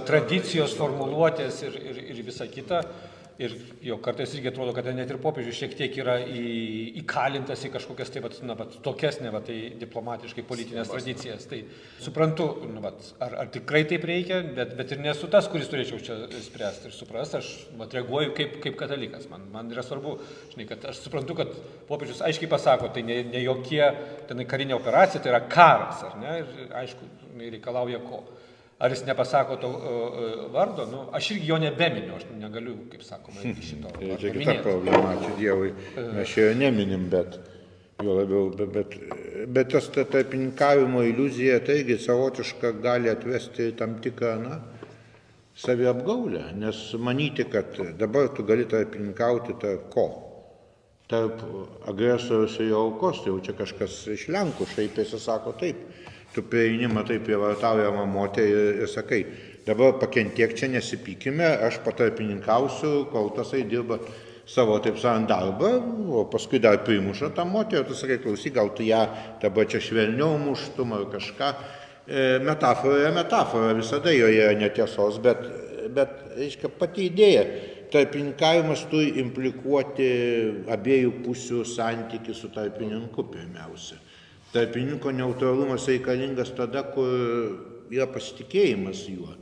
tradicijos 0.08 0.76
formuluotės 0.78 1.62
ir, 1.68 1.76
ir, 1.92 2.00
ir 2.14 2.22
visa 2.26 2.48
kita. 2.50 2.82
Ir 3.42 3.54
jo 3.82 3.96
kartais 3.98 4.30
irgi 4.36 4.46
atrodo, 4.52 4.70
kad 4.76 4.86
net 4.94 5.10
ir 5.10 5.18
popiežius 5.18 5.56
šiek 5.58 5.72
tiek 5.74 5.96
yra 5.98 6.20
į, 6.22 6.42
įkalintas 7.00 7.64
į 7.66 7.72
kažkokias 7.74 8.12
tai, 8.14 8.20
vat, 8.22 8.36
na, 8.46 8.54
vat, 8.54 8.76
tokias, 8.84 9.18
ne, 9.24 9.32
vat, 9.34 9.48
tai 9.48 9.72
diplomatiškai 9.80 10.44
politinės 10.46 10.92
tradicijas. 10.92 11.48
Tai 11.50 11.58
suprantu, 12.04 12.46
nu, 12.70 12.78
vat, 12.84 13.08
ar, 13.24 13.34
ar 13.42 13.50
tikrai 13.56 13.82
taip 13.90 14.06
reikia, 14.06 14.38
bet, 14.54 14.76
bet 14.78 14.94
ir 14.94 15.02
nesu 15.02 15.26
tas, 15.32 15.48
kuris 15.50 15.66
turėčiau 15.72 15.98
čia 16.06 16.20
spręsti 16.46 16.90
ir 16.90 16.94
suprasti. 16.94 17.40
Aš 17.40 17.50
vat, 17.80 17.98
reaguoju 17.98 18.36
kaip, 18.38 18.54
kaip 18.62 18.78
katalikas. 18.78 19.26
Man, 19.32 19.48
man 19.56 19.74
yra 19.74 19.82
svarbu, 19.82 20.14
žinai, 20.54 20.68
kad 20.70 20.86
aš 20.92 21.02
suprantu, 21.02 21.40
kad 21.42 21.50
popiežius 21.90 22.22
aiškiai 22.28 22.52
pasako, 22.54 22.92
tai 22.94 23.02
ne, 23.08 23.18
ne 23.34 23.42
jokie 23.42 23.82
tenai 24.30 24.46
karinė 24.46 24.78
operacija, 24.78 25.18
tai 25.18 25.34
yra 25.34 25.42
karas, 25.50 26.06
ar 26.06 26.14
ne? 26.22 26.38
Ir 26.44 26.78
aišku, 26.84 27.10
reikalauja 27.42 27.98
ko 28.06 28.22
ar 28.78 28.90
jis 28.90 29.04
nepasako 29.06 29.56
to 29.62 29.70
uh, 29.70 30.52
vardo, 30.52 30.86
nu, 30.90 31.06
aš 31.12 31.30
irgi 31.36 31.50
jo 31.52 31.58
nebeminiu, 31.62 32.16
aš 32.16 32.26
negaliu, 32.38 32.76
kaip 32.92 33.02
sakoma, 33.06 33.40
šito. 33.68 33.92
Tai 33.98 34.20
čia 34.20 34.34
kita 34.34 34.56
problema, 34.62 35.14
ačiū 35.14 35.34
Dievui, 35.38 35.72
mes 36.18 36.34
čia 36.34 36.50
jo 36.50 36.58
neminim, 36.58 37.08
bet 37.10 37.38
jo 38.02 38.18
labiau, 38.18 38.50
bet, 38.58 38.72
bet, 38.74 38.96
bet 39.54 39.72
tas 39.72 39.88
tarpininkavimo 39.94 41.04
iliuzija 41.06 41.60
taigi 41.64 41.98
savotiška 42.02 42.74
gali 42.82 43.12
atvesti 43.12 43.70
tam 43.78 44.00
tikrą, 44.02 44.36
na, 44.42 44.60
saviapgaulę, 45.54 46.52
nes 46.58 46.94
manyti, 46.98 47.44
kad 47.44 47.78
dabar 47.98 48.28
tu 48.34 48.42
gali 48.42 48.66
tarpininkauti 48.66 49.54
tarp 49.62 49.90
ko? 49.94 50.06
Tarp 51.08 51.42
agresorius 51.86 52.56
ir 52.58 52.72
jo 52.72 52.80
aukos, 52.88 53.20
tai 53.22 53.30
jau 53.30 53.42
čia 53.44 53.54
kažkas 53.58 54.00
iš 54.16 54.26
Lenkų 54.34 54.66
šaipėsi, 54.72 55.20
sako 55.20 55.52
taip 55.60 55.84
tu 56.34 56.42
prieini, 56.42 56.88
matai 56.90 57.20
prievartaujamą 57.22 58.04
moterį 58.10 58.52
ir, 58.52 58.78
ir 58.84 58.90
sakai, 58.90 59.20
dabar 59.66 59.96
pakentiek 60.00 60.54
čia, 60.58 60.68
nesipykime, 60.72 61.46
aš 61.68 61.78
patarpininkausiu, 61.86 63.06
kol 63.12 63.30
tasai 63.36 63.62
dirba 63.70 64.00
savo, 64.46 64.76
taip 64.84 64.98
sakant, 65.00 65.30
darbą, 65.30 65.70
o 66.12 66.24
paskui 66.30 66.60
dar 66.62 66.80
primuša 66.84 67.30
tą 67.36 67.46
moterį, 67.48 67.86
tu 67.88 67.98
sakai, 67.98 68.18
klausyk, 68.24 68.56
gal 68.58 68.72
tu 68.76 68.86
ją 68.86 69.04
dabar 69.42 69.68
čia 69.70 69.80
švelniau 69.84 70.36
muštum 70.42 70.96
ar 70.96 71.06
kažką. 71.14 71.52
E, 72.04 72.24
metafora 72.44 72.98
yra 73.06 73.12
metafora, 73.16 73.72
visada 73.78 74.12
joje 74.12 74.42
yra 74.42 74.58
netiesos, 74.58 75.20
bet, 75.24 75.46
bet 75.94 76.18
reiškia, 76.34 76.72
pati 76.80 77.08
idėja. 77.12 77.46
Tarpininkavimas 77.94 78.88
turi 78.90 79.12
implikuoti 79.22 80.06
abiejų 80.74 81.12
pusių 81.22 81.60
santykių 81.68 82.34
su 82.34 82.50
tarpininku 82.50 83.22
pirmiausia 83.30 84.00
tarpininko 84.54 85.10
neutralumas 85.10 85.88
reikalingas 85.90 86.54
tada, 86.54 86.84
kur 86.94 87.90
yra 87.92 88.06
pasitikėjimas 88.10 89.02
juo. 89.10 89.34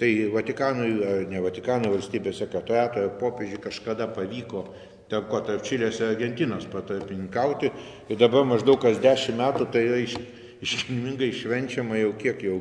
Tai 0.00 0.08
Vatikanui, 0.32 0.92
ne 1.28 1.40
Vatikano 1.44 1.90
valstybės 1.92 2.38
sekretariato 2.40 3.02
ir 3.04 3.10
popiežiui 3.20 3.60
kažkada 3.60 4.06
pavyko 4.14 4.64
tarp 5.10 5.26
ko 5.28 5.40
tarp 5.44 5.64
Čilės 5.66 5.98
ir 6.00 6.12
Argentinos 6.14 6.68
patarpininkauti 6.70 7.68
ir 8.08 8.20
dabar 8.20 8.46
maždaug 8.48 8.78
kas 8.80 9.00
dešimt 9.02 9.40
metų 9.40 9.66
tai 9.74 9.82
yra 9.88 9.98
iš, 10.04 10.14
iškilmingai 10.62 11.32
švenčiama 11.36 11.98
jau 11.98 12.14
kiek 12.20 12.44
jau, 12.46 12.60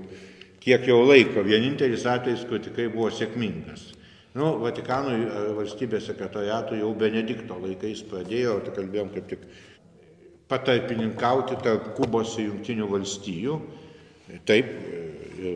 kiek 0.64 0.90
jau 0.90 1.00
laiko. 1.06 1.46
Vienintelis 1.46 2.08
atvejis, 2.10 2.44
kur 2.50 2.60
tikrai 2.66 2.90
buvo 2.92 3.08
sėkmingas. 3.14 3.86
Nu, 4.36 4.52
Vatikanui 4.62 5.30
valstybės 5.58 6.10
sekretoriatui 6.10 6.82
jau 6.82 6.92
Benedikto 6.98 7.58
laikais 7.62 8.04
pradėjo, 8.10 8.60
tai 8.66 8.76
kalbėjom 8.76 9.14
kaip 9.16 9.32
tik 9.32 9.48
patarpininkauti 10.50 11.60
tarp 11.64 11.94
Kubos 11.98 12.36
ir 12.40 12.50
Junktinių 12.50 12.90
valstijų. 12.90 13.60
Taip, 14.46 14.74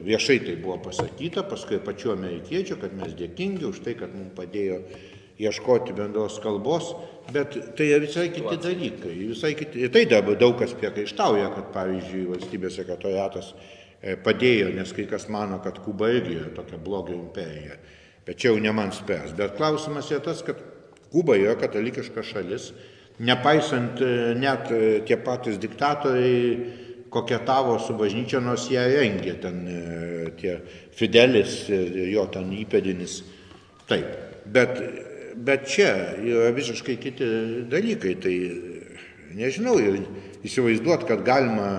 viešai 0.06 0.40
tai 0.46 0.56
buvo 0.62 0.80
pasakyta, 0.88 1.44
paskui 1.46 1.80
pačiu 1.84 2.14
amerikiečiu, 2.14 2.78
kad 2.82 2.94
mes 2.98 3.14
dėkingi 3.18 3.68
už 3.70 3.84
tai, 3.86 3.98
kad 4.00 4.14
mums 4.16 4.34
padėjo 4.38 4.80
ieškoti 5.42 5.96
bendros 5.98 6.40
kalbos, 6.44 6.94
bet 7.34 7.56
tai 7.78 7.90
visai 8.02 8.30
kiti 8.34 8.58
dalykai. 8.64 9.14
Visai 9.32 9.54
kiti, 9.58 9.88
tai 9.94 10.06
dabar 10.10 10.38
daug 10.40 10.56
kas 10.60 10.76
priekaištauja, 10.78 11.50
kad 11.56 11.72
pavyzdžiui 11.76 12.28
valstybės 12.30 12.78
sekretoriatas 12.80 13.54
e, 13.54 14.16
padėjo, 14.24 14.72
nes 14.78 14.94
kai 14.96 15.08
kas 15.10 15.28
mano, 15.34 15.60
kad 15.64 15.82
Kuba 15.84 16.12
irgi 16.14 16.38
yra 16.40 16.54
tokia 16.56 16.80
blogio 16.82 17.18
imperija. 17.18 17.80
Bet 18.28 18.40
čia 18.40 18.54
jau 18.54 18.62
ne 18.62 18.72
man 18.76 18.94
spręs. 18.96 19.34
Bet 19.38 19.58
klausimas 19.58 20.12
yra 20.14 20.22
tas, 20.30 20.44
kad 20.46 20.62
Kuba 21.14 21.38
yra 21.38 21.58
katalikiška 21.60 22.24
šalis, 22.26 22.72
nepaisant 23.20 24.02
e, 24.02 24.34
net 24.40 24.72
e, 24.74 24.82
tie 25.06 25.20
patys 25.22 25.60
diktatoriai 25.62 27.08
koketavo 27.14 27.78
su 27.78 27.94
bažnyčia, 27.94 28.42
nors 28.42 28.66
ją 28.74 28.88
rengė 28.90 29.36
ten 29.42 29.58
tie 30.40 30.56
Fidelis 30.98 31.68
jo 31.70 32.24
ten 32.34 32.50
įpėdinis. 32.58 33.20
Taip. 33.86 34.08
Bet 34.50 34.80
bet 35.36 35.68
čia 35.68 36.16
yra 36.22 36.52
visiškai 36.56 36.96
kiti 37.02 37.28
dalykai. 37.72 38.16
Tai 38.22 38.36
nežinau, 39.38 39.78
įsivaizduot, 40.46 41.06
kad 41.10 41.24
galima 41.26 41.70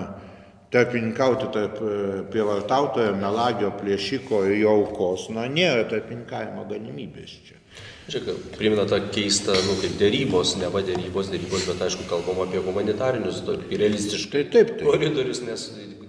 tarpininkauti 0.73 1.51
tarp 1.55 1.77
e, 1.79 1.97
prievartautojo, 2.33 3.13
melagio, 3.19 3.69
plėšiko 3.79 4.41
ir 4.49 4.57
jo 4.63 4.73
aukos, 4.81 5.29
na, 5.31 5.45
nėra 5.47 5.85
tarpininkavimo 5.91 6.65
galimybės 6.67 7.37
čia. 7.47 7.61
Čia 8.05 8.21
primena 8.57 8.85
tą 8.85 8.99
keistą, 9.09 9.55
nu, 9.65 9.79
kaip 9.81 9.95
dėrybos, 9.97 10.55
ne 10.61 10.69
va 10.69 10.83
dėrybos, 10.85 11.31
dėrybos, 11.33 11.65
bet 11.71 11.79
aišku, 11.87 12.05
kalbam 12.11 12.43
apie 12.43 12.61
humanitarinius, 12.61 13.41
realistiškai 13.71 14.43
tai 14.43 14.51
taip, 14.53 14.75
taip. 14.77 14.89
koridorius, 14.91 15.41
nes 15.41 15.63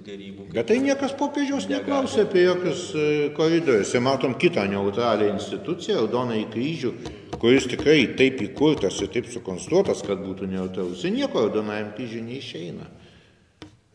dėrybų. 0.06 0.48
Bet 0.54 0.68
tai 0.70 0.76
niekas 0.84 1.14
popiežiaus 1.18 1.66
neklausė 1.70 2.26
apie 2.26 2.44
jokius 2.44 2.82
e, 2.92 3.06
koridorius. 3.36 3.94
Ir 3.96 4.04
matom 4.04 4.36
kitą 4.40 4.66
neutralią 4.70 5.32
instituciją, 5.34 6.02
Raudoną 6.02 6.36
į 6.42 6.44
kryžių, 6.52 6.92
kuris 7.40 7.66
tikrai 7.72 7.98
taip 8.18 8.44
įkurtas 8.44 9.00
ir 9.00 9.10
taip 9.16 9.32
sukonstruotas, 9.32 10.04
kad 10.06 10.20
būtų 10.20 10.50
neutralus. 10.52 11.04
Ir 11.04 11.16
nieko 11.16 11.46
raudonajam 11.46 11.94
kryžiui 11.96 12.22
neišeina. 12.28 12.92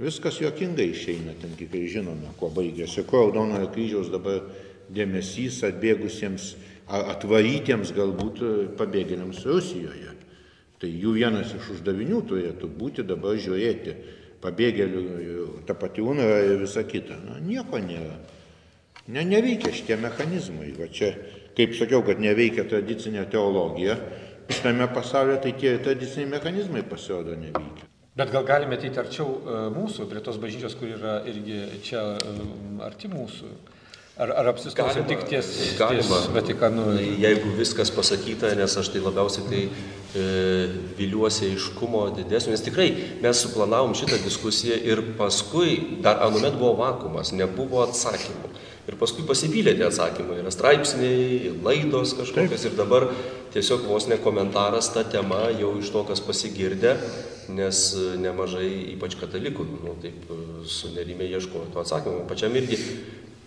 Viskas 0.02 0.42
juokingai 0.42 0.90
išeina, 0.90 1.38
ten 1.38 1.54
tikrai 1.58 1.86
žinome, 1.92 2.34
kuo 2.40 2.50
baigėsi. 2.54 3.06
Kuo 3.06 3.28
raudonojo 3.28 3.70
kryžiaus 3.76 4.10
dabar 4.10 4.42
dėmesys 4.92 5.62
atbėgusiems, 5.70 6.56
atvarytiems 6.92 7.94
galbūt 7.96 8.42
pabėgėliams 8.80 9.46
Rusijoje. 9.48 10.18
Tai 10.82 10.90
jų 10.90 11.14
vienas 11.20 11.54
iš 11.56 11.76
uždavinių 11.78 12.24
turėtų 12.28 12.68
būti 12.78 13.06
dabar 13.06 13.38
žiūrėti 13.38 13.96
pabėgėlių, 14.42 15.04
ta 15.70 15.76
pati 15.78 16.02
UNRWA 16.02 16.40
ir 16.48 16.64
visa 16.64 16.82
kita. 16.84 17.20
Na, 17.22 17.38
nieko 17.38 17.78
nėra. 17.78 18.18
Ne, 19.12 19.24
neveikia 19.26 19.70
šitie 19.74 19.98
mechanizmai. 20.02 20.72
Va 20.78 20.90
čia 20.90 21.14
kaip 21.58 21.76
sakiau, 21.78 22.02
kad 22.06 22.22
neveikia 22.22 22.66
tradicinė 22.70 23.26
teologija, 23.32 23.98
šitame 24.52 24.88
pasaulyje 24.96 25.40
tai 25.44 25.54
tie 25.60 25.78
tradiciniai 25.84 26.36
mechanizmai 26.38 26.84
pasirodo 26.88 27.36
neveikia. 27.36 27.88
Bet 28.18 28.32
gal 28.34 28.44
galime 28.44 28.76
ateiti 28.76 29.00
arčiau 29.00 29.28
e, 29.40 29.60
mūsų, 29.72 30.08
prie 30.12 30.22
tos 30.24 30.40
bažnyčios, 30.42 30.76
kur 30.80 30.90
yra 30.92 31.22
irgi 31.32 31.62
čia 31.86 32.02
e, 32.20 32.34
arti 32.84 33.08
mūsų. 33.12 33.52
Ar, 34.22 34.30
ar 34.38 34.48
apsistosim 34.52 35.06
tik 35.10 35.24
ties, 35.26 35.48
ties 35.80 36.10
Vatikanu? 36.30 36.92
Jeigu 37.24 37.56
viskas 37.58 37.90
pasakyta, 37.90 38.52
nes 38.54 38.76
aš 38.78 38.92
tai 38.94 39.00
labiausiai 39.02 39.48
tai 39.50 39.62
e, 39.66 40.26
viliuosi 41.00 41.48
aiškumo 41.48 42.04
didesnio, 42.20 42.54
nes 42.54 42.62
tikrai 42.62 42.86
mes 43.24 43.40
suplanavom 43.42 43.96
šitą 43.98 44.20
diskusiją 44.22 44.78
ir 44.92 45.02
paskui 45.18 46.04
dar 46.06 46.22
anuomet 46.28 46.54
buvo 46.60 46.76
vakumas, 46.84 47.32
nebuvo 47.34 47.82
atsakymų. 47.88 48.52
Ir 48.92 49.00
paskui 49.02 49.26
pasipylė 49.26 49.74
tie 49.80 49.88
atsakymai. 49.88 50.38
Yra 50.44 50.54
straipsniai, 50.54 51.56
laidos 51.66 52.14
kažkokios 52.20 52.68
ir 52.70 52.78
dabar 52.78 53.08
tiesiog 53.56 53.90
vos 53.90 54.06
ne 54.12 54.20
komentaras 54.22 54.92
tą 54.94 55.02
temą 55.16 55.48
jau 55.56 55.74
iš 55.82 55.90
to, 55.96 56.06
kas 56.12 56.22
pasigirdė, 56.28 56.94
nes 57.58 57.82
nemažai, 58.22 58.70
ypač 58.94 59.18
katalikų, 59.18 59.66
nu, 59.82 59.98
taip 60.06 60.30
sunerime 60.70 61.26
ieškojo 61.34 61.72
to 61.74 61.82
atsakymų. 61.82 62.28
Pačiam 62.30 62.54
irgi 62.62 62.78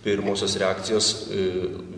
pirmosios 0.05 0.57
reakcijos 0.61 1.11
e, 1.33 1.47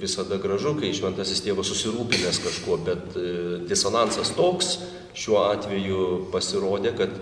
visada 0.01 0.39
gražu, 0.43 0.77
kai 0.79 0.93
šventasis 0.95 1.43
tėvas 1.45 1.73
susirūpinęs 1.73 2.41
kažkuo, 2.45 2.79
bet 2.87 3.19
e, 3.19 3.27
disonansas 3.67 4.33
toks 4.39 4.77
šiuo 5.17 5.43
atveju 5.51 6.03
pasirodė, 6.33 6.95
kad 6.99 7.15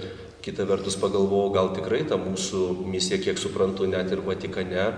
kita 0.44 0.66
vertus 0.68 0.98
pagalvojau, 1.00 1.52
gal 1.54 1.70
tikrai 1.76 2.02
ta 2.08 2.18
mūsų 2.20 2.66
misija, 2.84 3.22
kiek 3.22 3.40
suprantu, 3.40 3.88
net 3.88 4.12
ir 4.12 4.20
Vatikane, 4.26 4.90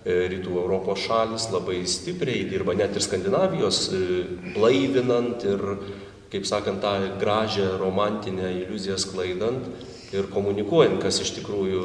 E, 0.00 0.14
rytų 0.32 0.54
Europos 0.62 1.02
šalis 1.04 1.50
labai 1.52 1.82
stipriai 1.84 2.46
dirba, 2.48 2.72
net 2.72 2.94
ir 2.96 3.04
Skandinavijos, 3.04 3.80
blaivinant 4.54 5.44
ir, 5.44 5.64
kaip 6.32 6.46
sakant, 6.48 6.80
tą 6.80 7.18
gražią 7.20 7.74
romantinę 7.82 8.48
iliuziją 8.62 8.96
sklaidant 8.96 9.68
ir 10.16 10.30
komunikuojant, 10.32 11.02
kas 11.04 11.20
iš 11.20 11.34
tikrųjų 11.36 11.82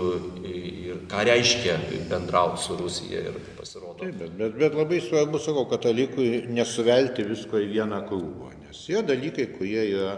ką 1.11 1.23
reiškia 1.27 1.77
bendrauti 2.09 2.63
su 2.63 2.77
Rusija 2.79 3.21
ir 3.29 3.37
pasirodo. 3.57 3.99
Taip, 4.01 4.15
bet, 4.19 4.33
bet, 4.39 4.57
bet 4.59 4.77
labai 4.77 5.01
svarbu, 5.03 5.41
sakau, 5.41 5.65
katalikui 5.71 6.45
nesuvelti 6.51 7.25
visko 7.27 7.61
į 7.61 7.69
vieną 7.75 8.01
krūvą, 8.09 8.51
nes 8.63 8.81
yra 8.91 9.03
dalykai, 9.11 9.49
kurie 9.57 9.85
yra, 9.91 10.15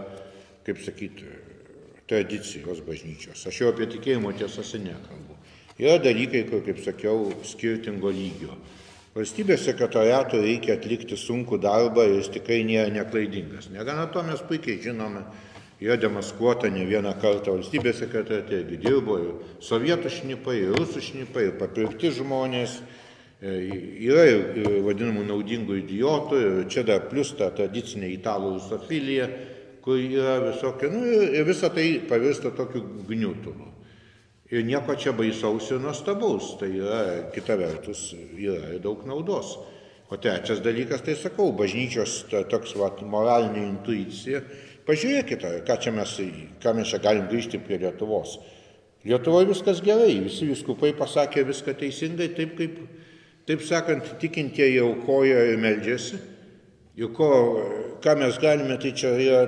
kaip 0.67 0.81
sakyti, 0.83 1.27
tradicijos 2.07 2.81
bažnyčios. 2.87 3.43
Aš 3.49 3.61
jau 3.61 3.71
apie 3.73 3.89
tikėjimo 3.91 4.31
tiesą 4.37 4.63
nekalbu. 4.83 5.35
Yra 5.77 5.99
dalykai, 6.01 6.45
kur, 6.49 6.63
kaip 6.65 6.79
sakiau, 6.81 7.31
skirtingo 7.45 8.09
lygio. 8.09 8.55
Valstybės 9.17 9.63
sekretariato 9.65 10.39
reikia 10.41 10.75
atlikti 10.77 11.17
sunkų 11.17 11.57
darbą 11.61 12.05
ir 12.05 12.19
jis 12.19 12.31
tikrai 12.35 12.61
nėra 12.65 12.91
neklaidingas. 12.93 13.71
Negana 13.73 14.05
to 14.13 14.21
mes 14.25 14.43
puikiai 14.45 14.77
žinome, 14.81 15.23
yra 15.81 15.97
demaskuota 16.01 16.69
ne 16.73 16.85
vieną 16.89 17.13
kartą 17.21 17.53
valstybės 17.57 18.01
sekretariate, 18.01 18.63
irgi 18.63 18.79
dirbo 18.81 19.19
ir 19.21 19.33
sovietų 19.63 20.09
šnipai, 20.13 20.55
ir 20.63 20.73
rusų 20.77 21.03
šnipai, 21.11 21.49
ir 21.49 21.59
papirkti 21.59 22.11
žmonės, 22.17 22.79
e, 23.41 23.53
yra 24.07 24.25
ir 24.31 24.81
vadinamų 24.87 25.27
naudingų 25.29 25.77
idiotų, 25.83 26.41
ir 26.41 26.59
čia 26.73 26.85
dar 26.87 27.05
plus 27.11 27.35
ta 27.37 27.51
tradicinė 27.53 28.09
italų 28.15 28.55
rusofilija, 28.57 29.29
kur 29.85 30.01
yra 30.01 30.39
visokia, 30.49 30.89
nu 30.91 31.05
ir 31.07 31.45
visa 31.47 31.69
tai 31.71 32.01
pavirsta 32.09 32.51
tokiu 32.51 32.81
gniutulu. 33.07 33.73
Ir 34.47 34.63
nieko 34.63 34.95
čia 34.95 35.11
baisaus 35.11 35.69
ir 35.71 35.81
nuostabaus, 35.83 36.53
tai 36.59 36.69
yra 36.79 36.99
kita 37.35 37.57
vertus 37.59 38.13
yra 38.15 38.77
ir 38.77 38.83
daug 38.83 39.03
naudos. 39.05 39.57
O 40.07 40.15
trečias 40.15 40.61
dalykas, 40.63 41.01
tai 41.03 41.17
sakau, 41.19 41.49
bažnyčios 41.51 42.21
ta, 42.31 42.45
toks 42.47 42.77
va, 42.79 42.93
moralinė 43.03 43.65
intuicija. 43.67 44.39
Pažiūrėkite, 44.87 45.49
ką 45.67 45.75
čia 45.83 45.91
mes, 45.91 46.13
ką 46.63 46.73
mes 46.77 46.87
čia 46.87 47.01
galim 47.03 47.27
grįžti 47.27 47.59
prie 47.59 47.81
Lietuvos. 47.81 48.37
Lietuvoje 49.07 49.49
viskas 49.51 49.81
gerai, 49.83 50.13
visi 50.23 50.47
viskupai 50.47 50.93
pasakė 50.95 51.43
viską 51.47 51.75
teisingai, 51.79 52.29
taip 52.35 52.55
kaip, 52.55 52.79
taip 53.47 53.63
sakant, 53.67 54.07
tikintieji 54.21 54.79
aukoja 54.83 55.43
ir 55.51 55.59
meldžiasi. 55.63 56.21
Ir 56.97 57.11
ko, 57.15 57.29
ką 58.03 58.15
mes 58.19 58.39
galime, 58.41 58.79
tai 58.81 58.93
čia 58.95 59.11
yra 59.19 59.41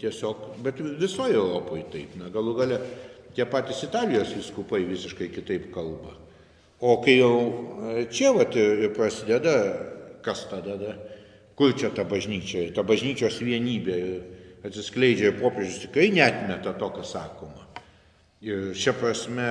tiesiog, 0.00 0.48
bet 0.64 0.80
visoje 0.98 1.36
Europoje 1.38 1.86
taip, 1.92 2.16
na 2.18 2.32
galų 2.32 2.56
gale 2.58 2.80
tie 3.36 3.46
patys 3.48 3.84
Italijos 3.86 4.32
viskupai 4.34 4.82
visiškai 4.88 5.28
kitaip 5.36 5.70
kalba. 5.74 6.16
O 6.82 6.96
kai 7.04 7.20
jau 7.20 7.36
e, 7.92 8.06
čia 8.10 8.32
vat 8.34 8.56
prasideda, 8.96 9.54
kas 10.26 10.48
tada, 10.50 10.96
kur 11.58 11.74
čia 11.78 11.92
ta 11.94 12.04
bažnyčia, 12.08 12.68
ta 12.76 12.84
bažnyčios 12.86 13.40
vienybė 13.44 13.98
atsiskleidžia 14.66 15.32
ir 15.32 15.40
popiežius 15.40 15.82
tikrai 15.86 16.10
netmeta 16.14 16.74
to, 16.78 16.90
kas 16.98 17.14
sakoma. 17.16 17.66
Ir 18.42 18.70
šia 18.74 18.94
prasme, 18.98 19.48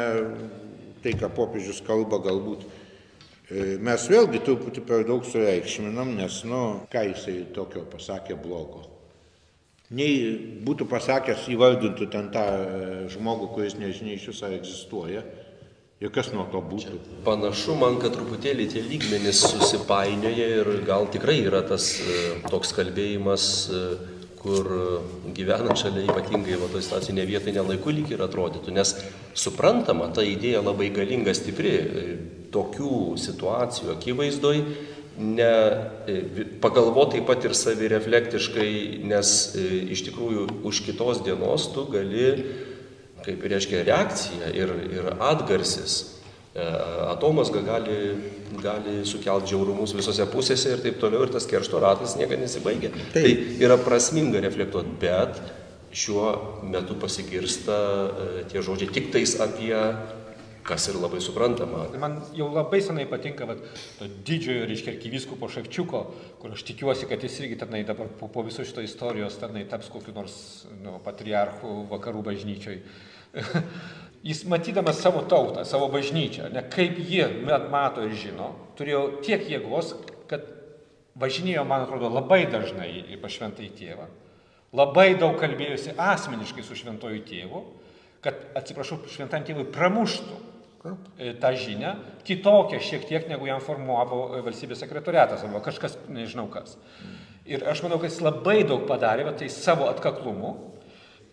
tai, 1.04 1.16
ką 1.20 1.32
popiežius 1.36 1.84
kalba, 1.88 2.20
galbūt 2.24 2.66
e, 2.66 3.76
mes 3.80 4.08
vėlgi 4.12 4.44
truputį 4.44 4.84
per 4.88 5.06
daug 5.08 5.28
sureikšminam, 5.28 6.16
nes, 6.20 6.42
nu, 6.48 6.64
ką 6.92 7.06
jisai 7.12 7.38
tokio 7.56 7.86
pasakė 7.92 8.40
blogo 8.40 8.88
nei 9.92 10.62
būtų 10.64 10.88
pasakęs, 10.92 11.48
įvardintų 11.52 12.08
ten 12.12 12.30
tą 12.34 12.44
e, 12.48 12.92
žmogų, 13.12 13.52
kuris 13.56 13.76
nežinia 13.80 14.16
iš 14.16 14.30
viso 14.32 14.52
egzistuoja. 14.52 15.24
Ir 16.02 16.10
kas 16.10 16.32
nuo 16.34 16.48
to 16.50 16.64
būtų? 16.66 16.96
Čia 16.98 17.20
panašu 17.26 17.76
man, 17.78 18.00
kad 18.02 18.16
truputėlį 18.16 18.66
tie 18.72 18.82
lygmenys 18.82 19.44
susipainioja 19.52 20.48
ir 20.62 20.70
gal 20.88 21.06
tikrai 21.14 21.38
yra 21.44 21.62
tas 21.62 21.94
e, 22.02 22.16
toks 22.50 22.74
kalbėjimas, 22.74 23.46
e, 23.70 23.82
kur 24.42 24.66
gyvenant 25.38 25.78
šalia 25.78 26.08
ypatingai 26.10 26.58
va 26.58 26.72
toj 26.74 26.82
situacijai 26.82 27.20
ne 27.20 27.26
vietai, 27.30 27.54
ne 27.54 27.66
laiku 27.68 27.94
lyg 27.94 28.10
ir 28.10 28.24
atrodytų. 28.26 28.74
Nes 28.74 28.96
suprantama, 29.38 30.10
ta 30.10 30.26
idėja 30.26 30.64
labai 30.66 30.90
galinga, 30.96 31.36
stipri. 31.38 31.76
Tokių 32.52 33.14
situacijų 33.22 33.94
akivaizdoj 33.94 34.58
ne, 35.22 35.52
e, 36.08 36.46
pagalvoti 36.64 37.20
taip 37.20 37.30
pat 37.30 37.46
ir 37.46 37.56
savireflektiškai, 37.58 38.72
nes 39.06 39.38
e, 39.54 39.68
iš 39.94 40.06
tikrųjų 40.10 40.48
už 40.68 40.82
kitos 40.90 41.22
dienos 41.26 41.70
tu 41.76 41.86
gali, 41.94 42.26
kaip 43.26 43.46
reiškia, 43.52 43.84
reakcija 43.88 44.52
ir, 44.58 44.74
ir 44.92 45.12
atgarsis. 45.18 45.98
E, 46.52 46.66
atomas 47.08 47.52
gali, 47.54 47.98
gali 48.64 48.98
sukelti 49.08 49.54
žiaurumus 49.54 49.96
visose 49.96 50.26
pusėse 50.32 50.76
ir 50.76 50.84
taip 50.84 51.00
toliau, 51.00 51.24
ir 51.26 51.34
tas 51.34 51.48
keršto 51.48 51.80
ratas 51.84 52.18
niekada 52.20 52.44
nesibaigia. 52.44 52.92
Taip. 53.14 53.24
Tai 53.24 53.66
yra 53.68 53.80
prasminga 53.80 54.44
reflektuoti, 54.44 54.98
bet 55.02 55.40
šiuo 55.96 56.32
metu 56.72 56.96
pasigirsta 57.00 57.78
tie 58.52 58.64
žodžiai 58.64 58.94
tik 58.96 59.12
tais 59.12 59.36
apie 59.44 59.76
kas 60.66 60.88
ir 60.92 61.00
labai 61.02 61.22
suprantama. 61.24 61.86
Man 62.00 62.20
jau 62.38 62.50
labai 62.54 62.82
senai 62.84 63.06
patinka 63.10 63.48
vat, 63.50 63.64
to 64.00 64.10
didžiojo, 64.28 64.68
reiškia, 64.70 64.96
arkivyskupo 64.96 65.50
Ševčiuko, 65.52 66.04
kur 66.42 66.54
aš 66.56 66.66
tikiuosi, 66.68 67.08
kad 67.10 67.24
jis 67.24 67.40
irgi 67.42 67.60
tenai 67.64 67.84
dabar 67.88 68.12
po, 68.20 68.30
po 68.32 68.46
viso 68.48 68.66
šito 68.68 68.84
istorijos 68.86 69.40
tenai 69.42 69.66
taps 69.70 69.90
kokiu 69.94 70.14
nors 70.16 70.36
nu, 70.84 71.00
patriarchu 71.06 71.82
vakarų 71.92 72.24
bažnyčioj. 72.30 72.80
jis 74.24 74.44
matydamas 74.46 75.02
savo 75.02 75.24
tautą, 75.26 75.66
savo 75.66 75.90
bažnyčią, 75.90 76.52
ne, 76.54 76.64
kaip 76.70 77.00
jie 77.10 77.26
mato 77.72 78.06
ir 78.06 78.14
žino, 78.18 78.54
turėjo 78.78 79.22
tiek 79.26 79.48
jėgos, 79.50 79.96
kad 80.30 80.46
važinėjo, 81.20 81.66
man 81.68 81.88
atrodo, 81.88 82.12
labai 82.12 82.46
dažnai 82.52 82.92
į 83.12 83.20
pašventąjį 83.22 83.72
tėvą. 83.80 84.08
Labai 84.78 85.12
daug 85.20 85.36
kalbėjosi 85.42 85.98
asmeniškai 86.00 86.64
su 86.64 86.78
šventoju 86.80 87.26
tėvu, 87.28 87.66
kad, 88.24 88.38
atsiprašau, 88.56 89.02
šventam 89.12 89.44
tėvui 89.48 89.66
pramuštų 89.74 90.38
tą 91.42 91.52
žinią, 91.58 91.96
kitokią 92.26 92.80
šiek 92.82 93.06
tiek, 93.06 93.28
negu 93.30 93.46
jam 93.46 93.62
formuavo 93.62 94.22
e, 94.38 94.42
valstybės 94.46 94.82
sekretoriatas 94.82 95.44
arba 95.46 95.62
kažkas, 95.64 95.98
nežinau 96.10 96.48
kas. 96.50 96.78
Ir 97.46 97.66
aš 97.70 97.84
manau, 97.86 98.00
kad 98.02 98.10
jis 98.10 98.22
labai 98.24 98.62
daug 98.66 98.88
padarė, 98.90 99.28
bet 99.28 99.42
tai 99.42 99.50
savo 99.54 99.90
atkaklumu, 99.92 100.56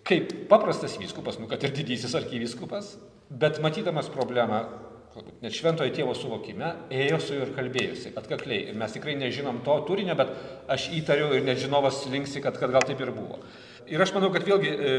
kaip 0.09 0.33
paprastas 0.51 0.99
vyskupas, 1.01 1.41
nu 1.41 1.49
kad 1.49 1.65
ir 1.65 1.73
didysis 1.77 2.17
arkivyskupas, 2.17 2.97
bet 3.29 3.61
matydamas 3.65 4.09
problemą, 4.13 4.63
net 5.43 5.57
šventojo 5.57 5.93
tėvo 5.97 6.15
suvokime, 6.17 6.71
ėjo 6.95 7.19
su 7.23 7.37
juo 7.37 7.47
ir 7.49 7.55
kalbėjusi 7.57 8.13
atkakliai. 8.21 8.69
Ir 8.71 8.79
mes 8.79 8.93
tikrai 8.95 9.17
nežinom 9.19 9.63
to 9.67 9.75
turinio, 9.89 10.17
bet 10.19 10.31
aš 10.71 10.91
įtariu 11.01 11.33
ir 11.37 11.45
nežinovas 11.47 12.05
linksi, 12.13 12.43
kad, 12.45 12.57
kad 12.61 12.73
gal 12.75 12.85
taip 12.87 13.01
ir 13.05 13.13
buvo. 13.17 13.41
Ir 13.89 14.03
aš 14.05 14.13
manau, 14.13 14.29
kad 14.35 14.45
vėlgi 14.45 14.69
e, 14.69 14.95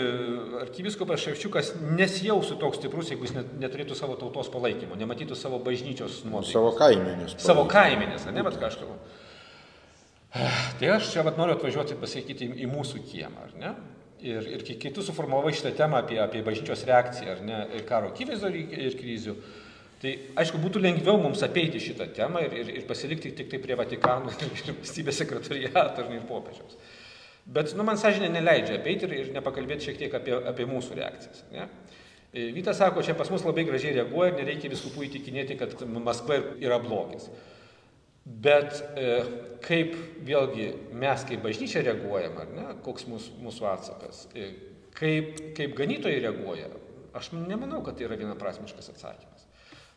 arkiviskupas 0.64 1.22
Ševčiukas 1.22 1.76
nesijausų 1.84 2.58
toks 2.62 2.80
stiprus, 2.82 3.12
jeigu 3.14 3.28
jis 3.28 3.36
neturėtų 3.62 3.98
savo 3.98 4.16
tautos 4.18 4.50
palaikymo, 4.50 4.98
nematytų 4.98 5.38
savo 5.38 5.60
bažnyčios 5.62 6.24
nuotaikos. 6.26 6.54
Savo 6.56 6.72
kaiminės. 6.78 7.36
Savo 7.44 7.66
kaiminės, 7.70 8.26
ne, 8.34 8.44
bet 8.46 8.58
kažkaip. 8.62 8.90
Tai 10.80 10.92
aš 10.96 11.12
čia 11.14 11.26
vat, 11.26 11.38
noriu 11.38 11.54
atvažiuoti 11.58 11.98
pasakyti 12.02 12.50
į, 12.50 12.70
mūsų 12.70 13.02
kiemą, 13.12 13.48
ar 13.48 13.56
ne? 13.62 13.74
Ir, 14.26 14.48
ir 14.58 14.66
kai 14.68 14.92
tu 14.94 15.04
suformulavai 15.06 15.54
šitą 15.56 15.72
temą 15.78 16.02
apie, 16.02 16.18
apie 16.20 16.42
bažnyčios 16.44 16.82
reakciją, 16.90 17.36
ar 17.38 17.44
ne, 17.46 17.60
karo 17.88 18.10
akivaizdo 18.12 18.50
ir, 18.52 18.98
krizių, 19.00 19.36
tai 20.02 20.16
aišku, 20.42 20.60
būtų 20.60 20.82
lengviau 20.84 21.22
mums 21.22 21.44
apeiti 21.46 21.80
šitą 21.84 22.10
temą 22.18 22.42
ir, 22.44 22.58
ir, 22.64 22.74
ir 22.82 22.90
pasilikti 22.90 23.32
tik 23.38 23.54
tai 23.54 23.62
prie 23.64 23.78
Vatikano 23.80 24.34
ir 24.34 24.50
valstybės 24.50 25.22
sekretariato 25.24 26.10
ir 26.10 26.26
popiežiaus. 26.28 26.82
Bet, 27.50 27.72
nu, 27.74 27.86
man 27.88 27.98
sąžinė 27.98 28.30
neleidžia 28.30 28.78
apeiti 28.78 29.08
ir, 29.08 29.14
ir 29.24 29.30
nepakalbėti 29.34 29.90
šiek 29.90 29.98
tiek 30.04 30.16
apie, 30.20 30.36
apie 30.52 30.68
mūsų 30.70 30.98
reakcijas. 31.00 31.46
Ne? 31.54 31.66
E, 32.30 32.50
Vytas 32.54 32.78
sako, 32.78 33.02
čia 33.06 33.16
pas 33.18 33.32
mus 33.34 33.46
labai 33.46 33.66
gražiai 33.66 33.96
reaguoja 33.96 34.36
ir 34.36 34.44
nereikia 34.44 34.70
viskupų 34.70 35.08
įtikinėti, 35.08 35.58
kad 35.58 35.74
Maskva 35.90 36.38
yra 36.62 36.78
blogis. 36.84 37.26
Bet 38.30 38.84
e, 38.94 39.08
kaip 39.66 39.96
vėlgi 40.28 40.70
mes 41.02 41.26
kaip 41.26 41.42
bažnyčia 41.42 41.82
reaguojam, 41.88 42.38
ar 42.44 42.54
ne, 42.54 42.68
koks 42.86 43.10
mūsų, 43.10 43.40
mūsų 43.42 43.70
atsakas, 43.72 44.28
e, 44.38 44.52
kaip, 45.00 45.40
kaip 45.58 45.74
ganytojai 45.80 46.22
reaguoja, 46.28 46.70
aš 47.18 47.32
nemanau, 47.34 47.82
kad 47.86 47.98
tai 47.98 48.06
yra 48.06 48.20
vienaprasmiškas 48.20 48.94
atsakymas. 48.94 49.48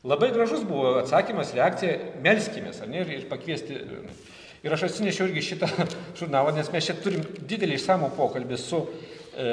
Labai 0.09 0.33
gražus 0.33 0.65
buvo 0.67 0.97
atsakymas, 1.03 1.53
reakcija, 1.55 1.99
melskimės, 2.25 2.81
ar 2.81 2.89
ne, 2.91 3.05
ir, 3.05 3.13
ir 3.19 3.29
pakviesti. 3.29 3.77
E, 3.77 4.41
Ir 4.63 4.75
aš 4.75 4.87
atsinešiau 4.87 5.27
irgi 5.27 5.43
šitą 5.43 5.69
žurnalą, 6.19 6.53
nes 6.55 6.71
mes 6.71 6.87
čia 6.87 6.95
turim 7.03 7.25
didelį 7.51 7.79
išsamų 7.81 8.13
pokalbį 8.15 8.59
su 8.61 8.83
e, 8.83 9.47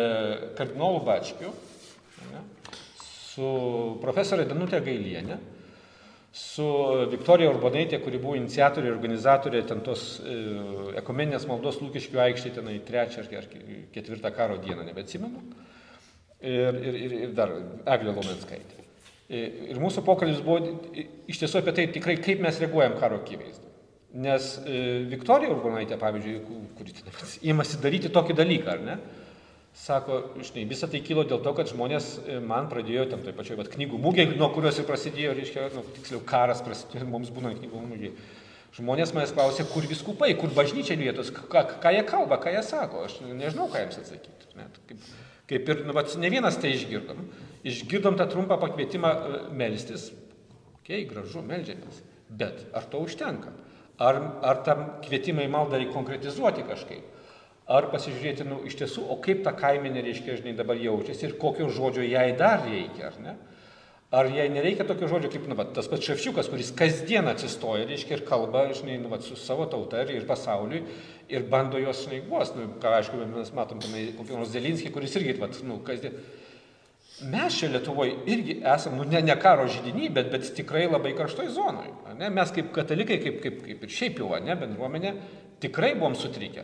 kardinolu 0.58 1.02
Bačkiu, 1.08 1.54
ne, 2.30 2.44
su 3.02 3.54
profesorė 4.04 4.46
Danutė 4.50 4.84
Gailienė, 4.86 5.40
su 6.36 6.66
Viktorija 7.10 7.50
Urbonaitė, 7.50 7.98
kuri 8.04 8.20
buvo 8.22 8.36
iniciatorė 8.38 8.92
ir 8.92 8.98
organizatorė 9.00 9.64
ten 9.72 9.82
tos 9.86 10.20
e, 10.22 10.36
ekumeninės 11.02 11.48
maldos 11.50 11.80
lūkesčių 11.82 12.22
aikštėje, 12.28 12.60
tenai 12.60 12.78
trečią 12.86 13.26
ar 13.26 13.48
ketvirtą 13.96 14.34
karo 14.36 14.60
dieną, 14.62 14.86
nebeatsimenu. 14.92 15.42
Ir, 16.40 16.78
ir, 16.86 17.00
ir, 17.00 17.16
ir 17.26 17.34
dar 17.36 17.52
Eglė 17.96 18.14
Lomenskaitė. 18.14 18.86
E, 19.26 19.42
ir 19.74 19.82
mūsų 19.82 20.06
pokalbis 20.06 20.46
buvo 20.46 21.02
iš 21.30 21.42
tiesų 21.42 21.64
apie 21.64 21.74
tai 21.76 21.88
tikrai, 21.98 22.16
kaip 22.22 22.46
mes 22.46 22.62
reaguojam 22.62 22.96
karo 23.02 23.20
akivaizdą. 23.24 23.69
Nes 24.10 24.56
e, 24.66 25.06
Viktorija 25.06 25.52
Urbonaitė, 25.54 25.98
pavyzdžiui, 26.02 26.60
kuri 26.78 26.94
įmasi 27.52 27.78
daryti 27.84 28.10
tokį 28.14 28.36
dalyką, 28.40 28.72
ar 28.74 28.86
ne? 28.86 28.96
Sako, 29.80 30.18
žinai, 30.42 30.66
visą 30.68 30.90
tai 30.90 31.00
kilo 31.06 31.22
dėl 31.30 31.44
to, 31.46 31.54
kad 31.56 31.70
žmonės 31.70 32.08
e, 32.24 32.40
man 32.42 32.72
pradėjo 32.72 33.06
ten 33.12 33.22
toj 33.24 33.36
pačioj 33.38 33.60
vat, 33.60 33.70
knygų 33.70 34.00
mūgiai, 34.02 34.32
nuo 34.40 34.50
kurios 34.56 34.80
ir 34.82 34.88
prasidėjo, 34.90 35.36
reiškia, 35.38 35.68
nu, 35.76 35.84
tiksliau, 36.00 36.24
karas 36.26 36.64
prasidėjo 36.66 37.06
mums 37.14 37.30
būnant 37.36 37.62
knygų 37.62 37.84
mūgiai. 37.86 38.16
Žmonės 38.80 39.14
manęs 39.14 39.34
klausė, 39.34 39.68
kur 39.70 39.86
viskupai, 39.90 40.32
kur 40.42 40.52
bažnyčia 40.58 40.98
vietos, 40.98 41.30
ką, 41.34 41.64
ką 41.82 41.94
jie 41.94 42.04
kalba, 42.10 42.42
ką 42.42 42.54
jie 42.54 42.66
sako, 42.66 43.06
aš 43.06 43.20
nežinau, 43.26 43.70
ką 43.70 43.86
jiems 43.86 44.02
atsakyti. 44.02 44.52
Net, 44.58 44.82
kaip, 44.90 45.08
kaip 45.54 45.72
ir, 45.74 45.86
nu, 45.86 45.96
vat, 45.98 46.12
ne 46.22 46.34
vienas 46.34 46.58
tai 46.62 46.74
išgirdom. 46.74 47.24
Išgirdom 47.70 48.18
tą 48.18 48.26
trumpą 48.30 48.58
pakvietimą 48.62 49.14
e, 49.14 49.42
melstis, 49.62 50.10
okei, 50.82 51.04
okay, 51.04 51.08
gražu, 51.14 51.46
melžiamės, 51.46 52.02
bet 52.42 52.66
ar 52.78 52.90
to 52.90 53.06
užtenka? 53.06 53.54
Ar, 54.00 54.20
ar 54.48 54.62
tam 54.64 54.86
maldą 55.52 55.78
reikia 55.78 55.94
konkretizuoti 55.94 56.64
kažkaip? 56.64 57.16
Ar 57.70 57.86
pasižiūrėti, 57.92 58.48
nu, 58.48 58.64
iš 58.66 58.80
tiesų, 58.80 59.04
o 59.14 59.20
kaip 59.22 59.44
ta 59.46 59.52
kaiminė, 59.54 60.02
reiškia, 60.02 60.40
žinai, 60.40 60.56
dabar 60.58 60.80
jaučiasi 60.80 61.28
ir 61.28 61.36
kokio 61.38 61.68
žodžio 61.70 62.02
jai 62.08 62.32
dar 62.38 62.64
reikia, 62.66 63.12
ar 63.12 63.20
ne? 63.22 63.36
Ar 64.10 64.26
jai 64.34 64.48
nereikia 64.50 64.88
tokio 64.90 65.06
žodžio 65.12 65.30
kaip, 65.30 65.44
nu, 65.46 65.54
va, 65.54 65.68
tas 65.70 65.86
pats 65.92 66.08
Ševčiukas, 66.08 66.48
kuris 66.50 66.72
kasdien 66.74 67.30
atsistoja, 67.30 67.86
reiškia, 67.86 68.18
ir 68.18 68.24
kalba, 68.26 68.64
žinai, 68.74 68.96
nu, 69.04 69.12
va, 69.12 69.20
su 69.22 69.38
savo 69.38 69.68
tauta 69.70 70.02
ir, 70.02 70.16
ir 70.18 70.26
pasauliui 70.26 70.82
ir 71.30 71.46
bando 71.52 71.78
jos, 71.78 72.08
žinai, 72.08 72.24
guos, 72.26 72.56
nu, 72.58 72.72
ką, 72.82 72.96
aišku, 73.04 73.20
mes 73.36 73.54
matom, 73.54 73.84
tenai, 73.84 74.08
kokį 74.18 74.40
nors 74.40 74.50
Zelinskį, 74.56 74.90
kuris 74.96 75.14
irgi, 75.20 75.38
va, 75.38 75.52
nu, 75.70 75.78
kasdien 75.86 76.18
Mes 77.28 77.56
čia 77.60 77.68
Lietuvoje 77.74 78.14
irgi 78.32 78.60
esame, 78.64 79.00
nu, 79.02 79.06
ne, 79.10 79.20
ne 79.26 79.36
karo 79.40 79.66
žydinį, 79.68 80.10
bet, 80.16 80.30
bet 80.32 80.52
tikrai 80.56 80.86
labai 80.88 81.12
karštoj 81.18 81.50
zonoje. 81.52 81.92
Ne? 82.20 82.30
Mes 82.32 82.54
kaip 82.56 82.72
katalikai, 82.76 83.18
kaip, 83.24 83.42
kaip, 83.44 83.58
kaip 83.66 83.84
ir 83.84 83.96
šiaip 83.96 84.22
jau, 84.22 84.30
ne, 84.44 84.56
bendruomenė, 84.60 85.16
tikrai 85.64 85.96
buvom 86.00 86.16
sutrikę. 86.16 86.64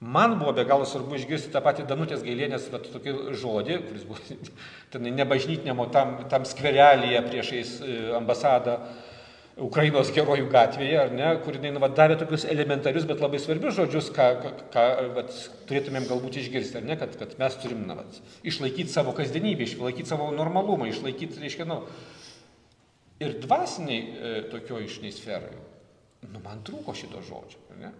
Man 0.00 0.38
buvo 0.40 0.54
be 0.56 0.64
galo 0.64 0.86
svarbu 0.88 1.18
išgirsti 1.18 1.52
tą 1.52 1.60
patį 1.60 1.84
Danutės 1.90 2.22
gailienės 2.24 2.70
tokį 2.72 3.12
žodį, 3.36 3.74
kuris 3.84 4.06
buvo 4.08 4.38
ten 4.94 5.08
nebažnytinėmo 5.18 5.90
tam, 5.92 6.14
tam 6.32 6.48
skverelėje 6.48 7.20
priešais 7.28 7.76
e, 7.84 7.96
ambasadą 8.16 8.78
Ukrainos 9.60 10.08
herojų 10.16 10.46
gatvėje, 10.52 10.96
ar 11.02 11.10
ne, 11.12 11.28
kur 11.44 11.58
jinai 11.58 11.72
nu, 11.74 11.82
va, 11.82 11.90
davė 11.92 12.16
tokius 12.20 12.46
elementarius, 12.48 13.04
bet 13.08 13.20
labai 13.20 13.40
svarbius 13.42 13.76
žodžius, 13.76 14.08
ką, 14.16 14.28
ką 14.72 14.84
vat, 15.18 15.34
turėtumėm 15.68 16.06
galbūt 16.08 16.38
išgirsti, 16.40 16.78
ar 16.80 16.86
ne, 16.88 16.96
kad, 17.00 17.12
kad 17.20 17.34
mes 17.40 17.58
turim 17.60 17.82
na, 17.88 17.98
vat, 17.98 18.20
išlaikyti 18.48 18.92
savo 18.92 19.12
kasdienybę, 19.16 19.66
išlaikyti 19.66 20.08
savo 20.08 20.30
normalumą, 20.32 20.88
išlaikyti, 20.88 21.42
reiškia, 21.44 21.68
nu, 21.68 21.82
ir 23.20 23.36
dvasiniai 23.44 24.00
e, 24.00 24.34
tokio 24.52 24.80
išniai 24.80 25.12
sferai, 25.12 25.52
nu, 26.24 26.40
man 26.40 26.64
trūko 26.64 26.96
šito 26.96 27.20
žodžio, 27.28 27.60
ar 27.74 27.82
ne? 27.84 27.94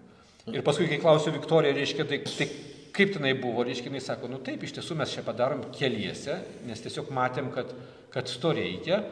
Ir 0.50 0.64
paskui, 0.64 0.88
kai 0.88 0.96
klausiu 1.02 1.34
Viktoriją, 1.36 1.76
reiškia, 1.76 2.06
tai, 2.08 2.22
tai 2.24 2.48
kaip 2.96 3.12
tenai 3.14 3.34
buvo, 3.38 3.66
reiškia, 3.68 3.92
jinai 3.92 4.00
sako, 4.02 4.30
nu 4.32 4.40
taip, 4.44 4.64
iš 4.64 4.78
tiesų 4.78 4.96
mes 4.98 5.12
čia 5.12 5.24
padarom 5.26 5.66
keliese, 5.76 6.40
nes 6.66 6.80
tiesiog 6.80 7.12
matėm, 7.14 7.52
kad, 7.54 7.74
kad 8.14 8.32
to 8.40 8.54
reikia 8.56 9.04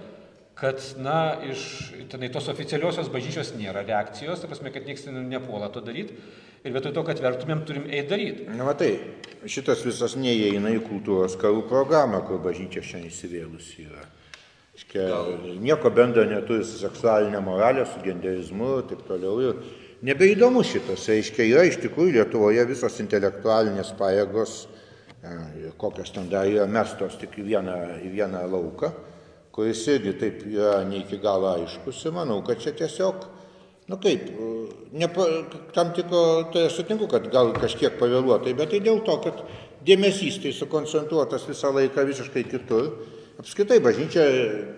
kad, 0.61 0.82
na, 0.98 1.36
iš 1.46 1.92
tenai 2.11 2.32
tos 2.34 2.48
oficialiosios 2.50 3.11
bažnyčios 3.14 3.52
nėra 3.54 3.84
reakcijos, 3.86 4.42
ta 4.42 4.50
prasme, 4.50 4.72
kad 4.74 4.86
niekas 4.88 5.06
nepuola 5.14 5.70
to 5.70 5.82
daryti. 5.84 6.18
Ir 6.66 6.74
vietoj 6.74 6.90
to, 6.96 7.04
kad 7.06 7.20
vertumėm, 7.22 7.62
turim 7.66 7.84
eiti 7.86 8.11
daryti. 8.11 8.46
Na, 8.50 8.66
matai, 8.66 8.90
šitas 9.46 9.84
visas 9.86 10.16
neįeina 10.18 10.72
į 10.74 10.80
kultūros 10.88 11.36
karų 11.38 11.62
programą, 11.70 12.24
kur 12.26 12.40
bažnyčia 12.42 12.82
šiandien 12.82 13.12
įsivėlusi 13.12 13.84
yra. 13.86 14.02
Iškia, 14.78 15.04
nieko 15.62 15.90
bendro 15.94 16.24
neturi 16.26 16.66
su 16.66 16.80
seksualinė 16.80 17.38
moralė, 17.42 17.86
su 17.86 18.02
genderizmu 18.02 18.72
ir 18.80 18.88
taip 18.90 19.04
toliau. 19.06 19.38
Ir 19.42 20.02
nebeįdomu 20.06 20.64
šitas. 20.66 21.06
Reiškia, 21.11 21.46
yra 21.46 21.64
iš 21.66 21.78
tikrųjų 21.84 22.16
Lietuvoje 22.18 22.66
visos 22.66 22.98
intelektualinės 23.02 23.94
pajėgos, 23.98 24.59
kokios 25.78 26.11
ten 26.14 26.26
dar 26.30 26.50
yra 26.50 26.66
mestos 26.70 27.14
tik 27.22 27.38
į 27.38 27.46
vieną, 27.52 27.78
į 28.02 28.11
vieną 28.18 28.42
lauką 28.50 28.92
kuris 29.59 29.82
irgi 29.90 30.14
taip 30.20 30.44
yra 30.46 30.84
ne 30.86 31.02
iki 31.02 31.18
galo 31.18 31.50
aiškus 31.56 32.04
ir 32.06 32.14
manau, 32.14 32.38
kad 32.46 32.62
čia 32.62 32.70
tiesiog 32.78 33.24
nu 33.88 33.96
kaip, 33.96 34.28
nepa, 34.92 35.24
tam 35.72 35.94
tikro, 35.96 36.50
tai 36.52 36.66
aš 36.68 36.76
sutinku, 36.76 37.09
kad 37.09 37.24
gal 37.32 37.54
kažkiek 37.56 37.96
pavėluotai, 37.98 38.52
bet 38.56 38.74
tai 38.74 38.82
dėl 38.84 39.00
to, 39.06 39.16
kad 39.24 39.40
dėmesys 39.88 40.36
tai 40.44 40.52
sukoncentruotas 40.52 41.48
visą 41.48 41.72
laiką 41.72 42.04
visiškai 42.11 42.44
kitur. 42.50 42.90
Apskritai 43.40 43.78
bažnyčia, 43.80 44.24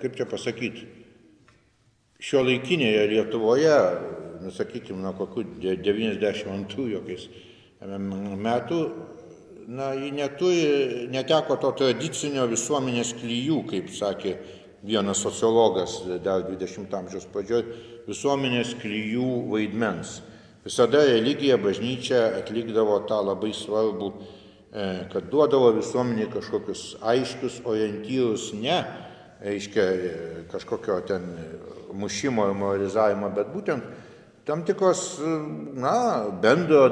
kaip 0.02 0.14
čia 0.14 0.28
pasakyti, 0.30 0.86
šio 2.22 2.44
laikinėje 2.46 3.06
Lietuvoje, 3.10 3.76
nusakykime, 4.44 5.00
nuo 5.02 5.14
kokių 5.18 5.46
92 5.64 6.86
jokiais 6.92 7.26
metų, 7.80 8.80
na, 9.74 9.90
ji 9.96 10.12
neturi, 10.14 10.62
neteko 11.10 11.56
to 11.62 11.72
tradicinio 11.82 12.46
visuomenės 12.50 13.14
klyjų, 13.18 13.62
kaip 13.72 13.90
sakė 13.96 14.36
vienas 14.82 15.20
sociologas 15.20 16.00
dar 16.24 16.44
20 16.46 16.94
amžiaus 16.96 17.28
pradžioj, 17.32 17.64
visuomenės 18.08 18.74
klyjų 18.80 19.28
vaidmens. 19.52 20.20
Visada 20.64 21.02
religija, 21.08 21.56
bažnyčia 21.60 22.20
atlikdavo 22.40 22.98
tą 23.08 23.20
labai 23.24 23.52
svarbų, 23.56 24.10
e, 24.12 24.86
kad 25.12 25.30
duodavo 25.32 25.72
visuomeniai 25.76 26.28
kažkokius 26.32 26.98
aiškius 27.00 27.60
orientyrus, 27.64 28.50
ne, 28.52 28.84
reiškia, 29.40 29.84
e, 29.84 30.44
kažkokio 30.52 31.00
ten 31.08 31.24
mušimo 31.92 32.48
ir 32.48 32.54
moralizavimo, 32.54 33.30
bet 33.36 33.52
būtent 33.54 33.84
tam 34.44 34.64
tikros, 34.64 35.20
na, 35.76 36.28
bendro, 36.42 36.88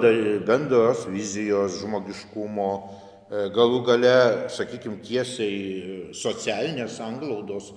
bendros 0.46 1.06
vizijos 1.08 1.80
žmogiškumo, 1.82 2.70
galų 3.28 3.82
gale, 3.86 4.14
sakykime, 4.52 5.00
tiesiai 5.04 6.12
socialinės 6.16 7.00
anglaudos, 7.04 7.72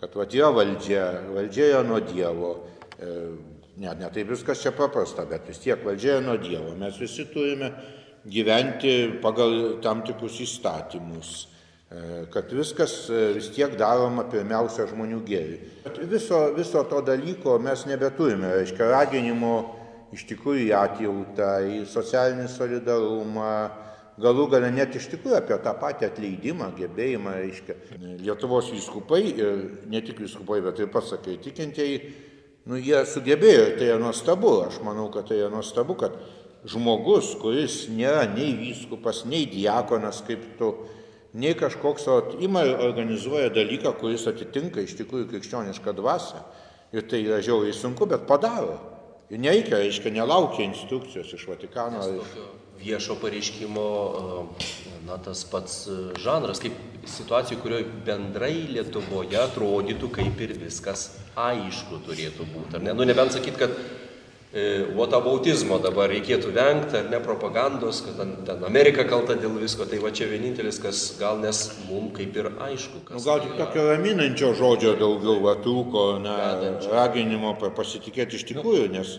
kad 0.00 0.14
va 0.16 0.26
yra 0.28 0.52
valdžia, 0.54 1.04
valdžia 1.34 1.70
yra 1.72 1.82
nuo 1.86 2.00
Dievo. 2.04 2.52
E, 2.98 3.16
ne, 3.80 3.96
ne 4.00 4.12
taip 4.14 4.30
viskas 4.32 4.62
čia 4.62 4.74
paprasta, 4.76 5.26
bet 5.28 5.48
vis 5.50 5.62
tiek 5.62 5.82
valdžia 5.84 6.18
yra 6.18 6.26
nuo 6.28 6.38
Dievo. 6.40 6.76
Mes 6.80 7.00
visi 7.00 7.26
turime 7.32 7.72
gyventi 8.24 8.94
pagal 9.22 9.82
tam 9.84 10.00
tikrus 10.06 10.40
įstatymus 10.44 11.34
E, 11.94 12.26
kad 12.32 12.52
viskas 12.52 12.92
e, 13.10 13.18
vis 13.36 13.50
tiek 13.54 13.76
daroma 13.78 14.24
pirmiausia 14.26 14.86
žmonių 14.90 15.20
gėriui. 15.28 15.58
Viso, 16.10 16.40
viso 16.56 16.82
to 16.90 17.02
dalyko 17.06 17.58
mes 17.62 17.84
nebeturime, 17.86 18.50
reiškia 18.56 18.88
raginimo 18.90 19.52
iš 20.16 20.24
tikrųjų 20.30 20.64
į 20.64 20.72
atjautą, 20.78 21.50
į 21.70 21.76
socialinį 21.90 22.48
solidarumą, 22.50 23.52
galų 24.20 24.46
gale 24.52 24.70
net 24.74 24.94
iš 24.94 25.08
tikrųjų 25.12 25.38
apie 25.40 25.58
tą 25.64 25.72
patį 25.80 26.08
atleidimą, 26.08 26.70
gebėjimą, 26.78 27.34
reiškia. 27.42 27.76
Lietuvos 28.22 28.70
vyskupai 28.74 29.22
ir 29.32 29.64
ne 29.90 30.02
tik 30.04 30.22
vyskupai, 30.22 30.60
bet 30.64 30.80
ir 30.82 30.90
pats 30.92 31.10
sakai, 31.14 31.36
tikintieji, 31.42 32.00
nu 32.70 32.78
jie 32.78 33.02
sugebėjo 33.10 33.74
tai 33.78 33.90
yra 33.90 34.00
nuostabu, 34.02 34.54
aš 34.68 34.80
manau, 34.86 35.08
kad 35.14 35.28
tai 35.30 35.40
yra 35.42 35.50
nuostabu, 35.52 35.98
kad 35.98 36.14
žmogus, 36.70 37.34
kuris 37.42 37.84
nėra 37.92 38.24
nei 38.30 38.54
vyskupas, 38.56 39.24
nei 39.28 39.44
diakonas 39.50 40.22
kaip 40.28 40.46
tu, 40.60 40.72
nei 41.34 41.52
kažkoks 41.58 42.06
o 42.08 42.18
ima 42.44 42.62
ir 42.64 42.80
organizuoja 42.86 43.50
dalyką, 43.52 43.96
kuris 44.00 44.28
atitinka 44.30 44.84
iš 44.84 44.94
tikrųjų 45.02 45.28
krikščionišką 45.32 45.96
dvasę. 45.98 46.44
Ir 46.94 47.08
tai 47.10 47.24
yra 47.26 47.40
žiauriai 47.42 47.74
sunku, 47.74 48.06
bet 48.06 48.28
padaro. 48.28 48.93
Ir 49.32 49.40
nereikia, 49.40 49.78
reiškia, 49.80 50.12
nelaukia 50.12 50.66
instrukcijos 50.68 51.32
iš 51.32 51.46
Vatikano. 51.48 52.02
Viešo 52.84 53.14
pareiškimo, 53.16 53.84
na, 55.06 55.16
tas 55.22 55.44
pats 55.48 55.84
žanras, 56.20 56.58
kaip 56.60 56.74
situacijų, 57.08 57.60
kurioje 57.62 57.86
bendrai 58.04 58.66
Lietuvoje 58.74 59.38
atrodytų, 59.40 60.10
kaip 60.12 60.42
ir 60.44 60.56
viskas 60.58 61.06
aišku 61.38 62.02
turėtų 62.04 62.48
būti. 62.50 62.76
Ar 62.76 62.84
ne? 62.84 62.96
Nu, 62.98 63.06
nebent 63.08 63.32
sakyt, 63.32 63.56
kad 63.62 63.78
votabautizmo 64.94 65.80
dabar 65.82 66.12
reikėtų 66.12 66.52
vengti, 66.54 66.98
ar 67.00 67.08
ne 67.10 67.18
propagandos, 67.22 68.04
kad 68.06 68.20
ten, 68.20 68.34
ten 68.46 68.62
Amerika 68.68 69.02
kalta 69.08 69.34
dėl 69.34 69.56
visko, 69.58 69.86
tai 69.90 69.98
va 69.98 70.12
čia 70.14 70.28
vienintelis, 70.30 70.78
kas 70.82 71.00
gal 71.18 71.40
nes 71.42 71.64
mums 71.88 72.14
kaip 72.14 72.36
ir 72.38 72.52
aišku. 72.52 73.02
Nu, 73.10 73.22
gal 73.24 73.42
tik 73.42 73.56
tai 73.56 73.64
tokio 73.64 73.88
raminančio 73.90 74.52
žodžio 74.54 74.94
daugiau 75.00 75.40
va, 75.42 75.56
trūko, 75.64 76.04
na, 76.22 76.36
raginimo 76.92 77.56
pasitikėti 77.64 78.38
iš 78.38 78.46
tikrųjų, 78.52 78.92
nes... 78.94 79.16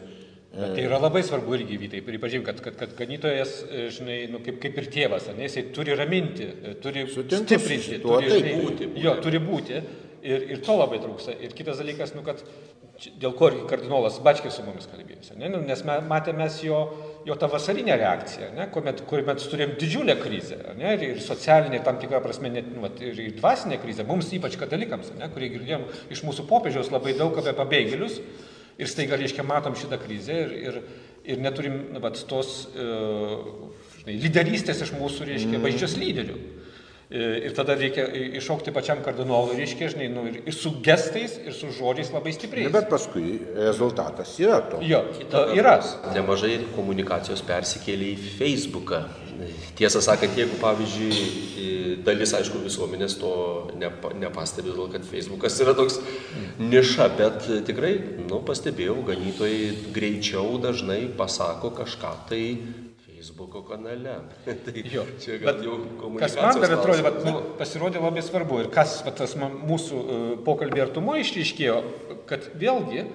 Bet 0.56 0.72
tai 0.78 0.86
yra 0.88 1.02
labai 1.04 1.20
svarbu 1.28 1.58
irgi, 1.58 1.76
Vytai, 1.82 2.00
pripažink, 2.06 2.46
kad, 2.48 2.62
kad, 2.64 2.78
kad 2.80 2.94
ganytojas, 2.96 3.58
žinai, 3.92 4.22
nu, 4.32 4.40
kaip, 4.40 4.62
kaip 4.64 4.78
ir 4.80 4.86
tėvas, 4.94 5.28
ne, 5.36 5.50
jisai 5.50 5.66
turi 5.76 5.98
raminti, 6.00 6.48
turi 6.80 7.04
Sutinku, 7.12 7.44
stiprinti, 7.44 8.00
turi, 8.00 8.30
žinai, 8.32 8.54
būti, 8.62 8.88
būti. 8.94 9.04
Jo, 9.04 9.18
turi 9.20 9.42
būti. 9.44 9.82
Ir, 10.26 10.46
ir 10.56 10.62
to 10.66 10.74
labai 10.74 10.98
trūksta. 11.04 11.36
Ir 11.44 11.52
kitas 11.54 11.78
dalykas, 11.84 12.16
nu, 12.16 12.24
kad 12.26 12.40
dėl 13.20 13.34
ko 13.36 13.50
kardinolas 13.70 14.18
Bačkis 14.24 14.56
su 14.56 14.64
mumis 14.64 14.88
kalbėjosi, 14.88 15.36
ne? 15.40 15.50
Nu, 15.52 15.60
nes 15.66 15.82
matėme 15.86 16.48
jo, 16.64 16.80
jo 17.28 17.36
tą 17.40 17.50
vasarinę 17.52 17.98
reakciją, 18.00 18.52
ne? 18.56 18.68
kuomet, 18.72 19.04
kuomet 19.10 19.44
turėjom 19.52 19.76
didžiulę 19.82 20.16
krizę, 20.22 20.60
ne? 20.80 20.96
ir, 20.96 21.06
ir 21.12 21.22
socialinė, 21.24 21.82
tam 21.86 22.00
tikrą 22.02 22.22
prasme, 22.24 22.52
net, 22.54 22.70
nu, 22.72 22.88
ir, 23.04 23.20
ir 23.28 23.38
dvasinė 23.40 23.80
krizė, 23.84 24.08
mums 24.08 24.32
ypač 24.38 24.56
katalikams, 24.62 25.12
ne? 25.20 25.30
kurie 25.34 25.52
girdėjom 25.58 25.88
iš 26.16 26.24
mūsų 26.28 26.48
popiežiaus 26.50 26.92
labai 26.94 27.18
daug 27.20 27.36
apie 27.42 27.56
pabėgėlius, 27.58 28.22
ir 28.80 28.92
staiga, 28.92 29.20
reiškia, 29.20 29.44
matom 29.48 29.76
šitą 29.80 30.00
krizę 30.02 30.40
ir, 30.46 30.56
ir, 30.70 30.80
ir 31.36 31.44
neturim 31.44 31.82
nu, 31.96 32.04
vat, 32.04 32.20
tos 32.30 32.62
uh, 32.76 33.50
žinai, 34.02 34.20
lyderystės 34.24 34.84
iš 34.88 34.96
mūsų, 34.96 35.30
reiškia, 35.32 35.58
mm. 35.58 35.68
bažnyčios 35.68 36.00
lyderių. 36.00 36.40
E, 36.40 36.65
ir 37.10 37.54
tada 37.58 37.76
reikia 37.78 38.08
iššaukti 38.40 38.74
pačiam 38.74 39.02
kardinolui, 39.06 39.58
reiškia, 39.60 39.92
žinai, 39.94 40.08
nu, 40.10 40.26
ir, 40.30 40.40
ir 40.50 40.56
su 40.56 40.72
gestais, 40.86 41.38
ir 41.46 41.54
su 41.54 41.70
žodžiais 41.76 42.10
labai 42.14 42.34
stipriai. 42.34 42.72
Bet 42.74 42.90
paskui 42.90 43.38
rezultatas 43.58 44.34
yra 44.42 44.62
to. 44.72 44.82
Jo, 44.86 45.04
to 45.32 45.46
yra. 45.58 45.78
Nemažai 46.16 46.58
komunikacijos 46.76 47.46
persikėlė 47.46 48.16
į 48.16 48.34
Facebooką. 48.40 49.04
Tiesą 49.76 50.00
sakant, 50.00 50.38
jeigu, 50.40 50.56
pavyzdžiui, 50.62 51.96
dalis, 52.08 52.32
aišku, 52.38 52.62
visuomenės 52.64 53.18
to 53.20 53.34
nepa, 53.78 54.14
nepastebi, 54.16 54.72
todėl 54.72 54.94
kad 54.94 55.06
Facebookas 55.08 55.60
yra 55.64 55.76
toks 55.78 56.00
niša, 56.62 57.10
bet 57.20 57.50
tikrai, 57.68 57.94
nu, 58.30 58.40
pastebėjau, 58.48 58.96
ganytojai 59.10 59.92
greičiau 59.96 60.56
dažnai 60.64 61.02
pasako 61.20 61.74
kažką 61.82 62.14
tai 62.32 62.44
Facebooko 63.26 63.64
kanale. 63.66 64.20
tai 64.46 64.84
jo, 64.86 65.04
čia 65.20 65.40
gal 65.42 65.58
jau 65.64 65.80
komunikacijos. 65.98 66.36
Kas 66.38 66.58
man 66.58 66.62
dar 66.62 66.74
atrodė, 66.78 67.04
bet, 67.06 67.16
nu, 67.26 67.40
pasirodė 67.58 68.02
labai 68.04 68.22
svarbu 68.22 68.60
ir 68.62 68.70
kas 68.74 69.00
va, 69.06 69.14
tas 69.18 69.34
mūsų 69.40 70.02
uh, 70.02 70.28
pokalbį 70.46 70.84
artumo 70.84 71.16
išryškėjo, 71.18 71.78
kad 72.30 72.46
vėlgi 72.54 73.08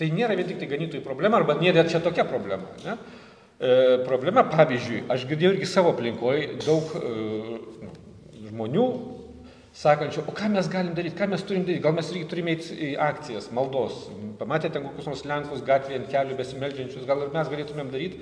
tai 0.00 0.08
nėra 0.12 0.38
vien 0.38 0.48
tik 0.48 0.62
tai 0.62 0.70
ganytojų 0.70 1.04
problema, 1.04 1.40
arba 1.40 1.58
nėra 1.60 1.84
čia 1.88 2.00
tokia 2.04 2.24
problema. 2.28 2.68
Ne? 2.84 2.96
E, 3.56 3.68
problema, 4.04 4.42
pavyzdžiui, 4.44 5.06
aš 5.08 5.22
girdėjau 5.30 5.54
irgi 5.54 5.68
savo 5.70 5.94
aplinkoje 5.94 6.58
daug 6.60 6.90
e, 6.98 7.60
žmonių 8.50 8.84
sakančių, 9.76 10.26
o 10.28 10.34
ką 10.36 10.50
mes 10.52 10.68
galim 10.68 10.92
daryti, 10.96 11.16
ką 11.16 11.30
mes 11.32 11.44
turim 11.48 11.64
daryti, 11.64 11.80
gal 11.86 11.96
mes 11.96 12.10
irgi 12.12 12.28
turime 12.28 12.52
eiti 12.52 12.76
į 12.90 12.90
akcijas, 13.06 13.48
maldos, 13.56 14.10
pamatėte 14.36 14.84
kokius 14.84 15.08
nors 15.08 15.24
lenkus 15.28 15.64
gatvėje 15.64 16.02
ant 16.02 16.12
kelių 16.12 16.36
besimeldžiančius, 16.42 17.08
gal 17.08 17.24
ir 17.24 17.32
mes 17.32 17.48
galėtumėm 17.54 17.94
daryti. 17.96 18.20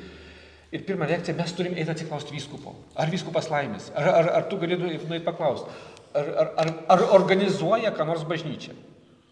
Ir 0.74 0.82
pirma 0.82 1.06
reakcija, 1.06 1.36
mes 1.38 1.52
turim 1.54 1.76
eiti 1.78 1.92
atsiklausti 1.92 2.34
vyskupo. 2.34 2.74
Ar 2.98 3.10
vyskupas 3.12 3.46
laimės? 3.52 3.92
Ar, 3.94 4.08
ar, 4.10 4.30
ar 4.40 4.46
tu 4.50 4.58
galėtum 4.58 4.90
nueiti 4.90 5.22
paklausti? 5.26 5.70
Ar, 6.14 6.30
ar, 6.42 6.52
ar, 6.64 6.70
ar 6.94 7.02
organizuoja 7.14 7.92
ką 7.94 8.06
nors 8.08 8.24
bažnyčia? 8.26 8.74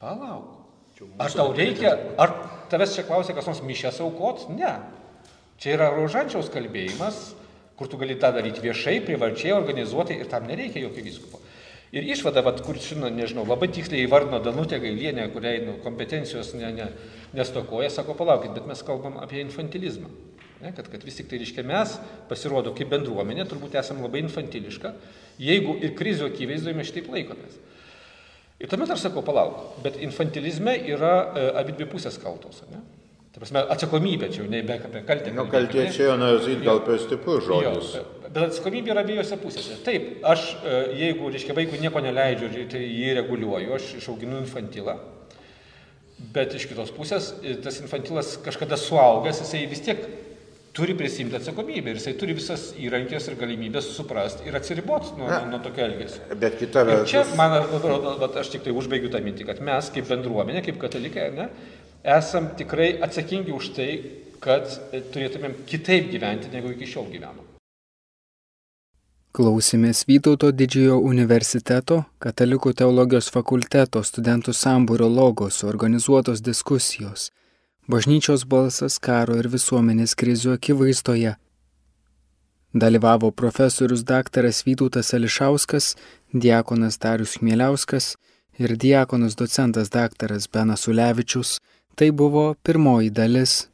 Palauk. 0.03 0.59
Ar 1.18 1.34
tau 1.34 1.51
reikia, 1.57 1.97
ar 2.20 2.34
tavęs 2.70 2.95
čia 2.95 3.03
klausia, 3.09 3.34
kas 3.34 3.49
nors 3.51 3.62
mišęs 3.66 3.99
aukot? 4.05 4.47
Ne. 4.55 4.70
Čia 5.62 5.74
yra 5.74 5.88
rožančiaus 5.97 6.51
kalbėjimas, 6.53 7.32
kur 7.78 7.90
tu 7.90 7.99
gali 7.99 8.14
tą 8.22 8.30
daryti 8.34 8.62
viešai, 8.62 9.01
privačiai, 9.07 9.55
organizuoti 9.57 10.20
ir 10.22 10.30
tam 10.30 10.47
nereikia 10.47 10.84
jokio 10.84 11.03
vyskupo. 11.07 11.43
Ir 11.93 12.07
išvada, 12.09 12.40
vat, 12.47 12.62
kur, 12.64 12.78
žinau, 12.80 13.11
nežinau, 13.12 13.45
labai 13.45 13.68
tiksliai 13.68 14.07
įvardino 14.07 14.38
Danutė 14.40 14.78
Gailienė, 14.80 15.26
kuriai 15.34 15.59
nu, 15.66 15.74
kompetencijos 15.84 16.55
ne, 16.57 16.70
ne, 16.78 16.86
nestokoja, 17.36 17.90
sako, 17.93 18.14
palaukit, 18.16 18.55
bet 18.57 18.68
mes 18.70 18.80
kalbam 18.86 19.18
apie 19.20 19.43
infantilizmą. 19.43 20.09
Ne, 20.62 20.70
kad, 20.76 20.86
kad 20.86 21.02
vis 21.02 21.16
tik 21.18 21.26
tai 21.30 21.40
reiškia 21.42 21.64
mes, 21.66 21.96
pasirodo, 22.30 22.70
kaip 22.78 22.92
bendruomenė, 22.92 23.48
turbūt 23.50 23.74
esame 23.80 24.04
labai 24.04 24.22
infantiliška, 24.22 24.94
jeigu 25.42 25.74
ir 25.82 25.96
krizių 25.98 26.28
akivaizdoje 26.30 26.76
mes 26.78 26.90
šitaip 26.90 27.10
laikomės. 27.10 27.58
Ir 28.62 28.70
tuomet 28.70 28.92
aš 28.94 29.08
sakau, 29.08 29.24
palauk, 29.26 29.80
bet 29.82 29.98
infantilizme 30.06 30.76
yra 30.94 31.14
e, 31.34 31.46
abi 31.58 31.74
dvi 31.74 31.88
pusės 31.90 32.14
kaltos. 32.22 32.62
Ne? 32.70 32.78
Tai 33.32 33.40
prasme, 33.40 33.62
atsakomybė 33.74 34.28
čia 34.30 34.44
jau 34.44 34.50
ne 34.52 34.60
be 34.68 34.76
apie 34.76 35.02
kaltę. 35.08 35.32
Nu, 35.34 35.48
kaltė 35.50 35.88
čia 35.90 36.12
jau 36.12 36.16
nuzit 36.20 36.62
gal 36.62 36.82
per 36.86 37.00
stiprus 37.02 37.46
žodis. 37.48 37.94
Jo, 37.96 38.04
bet 38.28 38.42
atsakomybė 38.44 38.92
yra 38.94 39.02
abiejose 39.02 39.38
pusėse. 39.42 39.80
Taip, 39.86 40.10
aš, 40.28 40.44
e, 40.62 40.80
jeigu, 41.00 41.32
reiškia, 41.32 41.56
vaikui 41.58 41.82
nieko 41.82 42.04
neleidžiu, 42.04 42.52
tai 42.70 42.84
jį 42.84 43.16
reguliuoju, 43.18 43.72
aš 43.80 43.88
išauginu 43.98 44.38
infantilą. 44.44 45.00
Bet 46.36 46.54
iš 46.54 46.68
kitos 46.70 46.94
pusės, 46.94 47.32
e, 47.42 47.56
tas 47.64 47.82
infantilas 47.82 48.36
kažkada 48.44 48.78
suaugęs, 48.78 49.42
jisai 49.42 49.64
vis 49.72 49.82
tiek 49.88 50.06
turi 50.73 50.95
prisimti 50.97 51.37
atsakomybę 51.37 51.93
ir 51.93 51.99
jisai 52.01 52.14
turi 52.20 52.35
visas 52.37 52.70
įrankės 52.81 53.29
ir 53.29 53.37
galimybės 53.41 53.91
suprasti 53.97 54.49
ir 54.49 54.57
atsiriboti 54.57 55.12
nuo, 55.18 55.29
nuo, 55.29 55.45
nuo 55.51 55.61
tokio 55.64 55.85
elgesio. 55.85 56.25
Bet 56.41 56.57
kita 56.61 56.85
vertus. 56.89 57.12
Čia, 57.12 57.25
man 57.37 57.59
atrodo, 57.61 58.14
aš 58.41 58.55
tik 58.55 58.64
tai 58.64 58.73
užbaigiu 58.77 59.12
tą 59.12 59.20
mintį, 59.25 59.47
kad 59.51 59.61
mes 59.64 59.93
kaip 59.93 60.09
bendruomenė, 60.09 60.64
kaip 60.64 60.81
katalikai, 60.81 61.29
ne, 61.37 61.49
esam 62.16 62.53
tikrai 62.59 62.95
atsakingi 63.05 63.53
už 63.53 63.73
tai, 63.77 63.89
kad 64.43 64.68
turėtumėm 65.14 65.61
kitaip 65.68 66.09
gyventi, 66.11 66.51
negu 66.55 66.73
iki 66.73 66.89
šiol 66.89 67.11
gyvenom. 67.12 67.45
Klausimės 69.33 70.03
Vytauto 70.05 70.51
didžiojo 70.53 70.99
universiteto 71.09 72.03
Katalikų 72.20 72.75
teologijos 72.77 73.31
fakulteto 73.33 74.03
studentų 74.05 74.53
sambūrio 74.53 75.09
logos 75.09 75.62
organizuotos 75.64 76.43
diskusijos 76.45 77.31
Bažnyčios 77.91 78.45
balsas 78.47 78.99
karo 79.03 79.35
ir 79.41 79.49
visuomenės 79.51 80.14
krizių 80.14 80.53
akivaizdoje. 80.55 81.33
Dalyvavo 82.72 83.30
profesorius 83.30 84.05
daktaras 84.07 84.62
Vytautas 84.64 85.11
Ališauskas, 85.14 85.97
diakonas 86.33 86.97
Darius 87.03 87.41
Mieliauskas 87.43 88.14
ir 88.59 88.76
diakonas 88.76 89.35
docentas 89.37 89.91
daktaras 89.91 90.47
Benas 90.47 90.87
Ulevičius. 90.89 91.59
Tai 91.95 92.09
buvo 92.11 92.55
pirmoji 92.64 93.11
dalis 93.11 93.72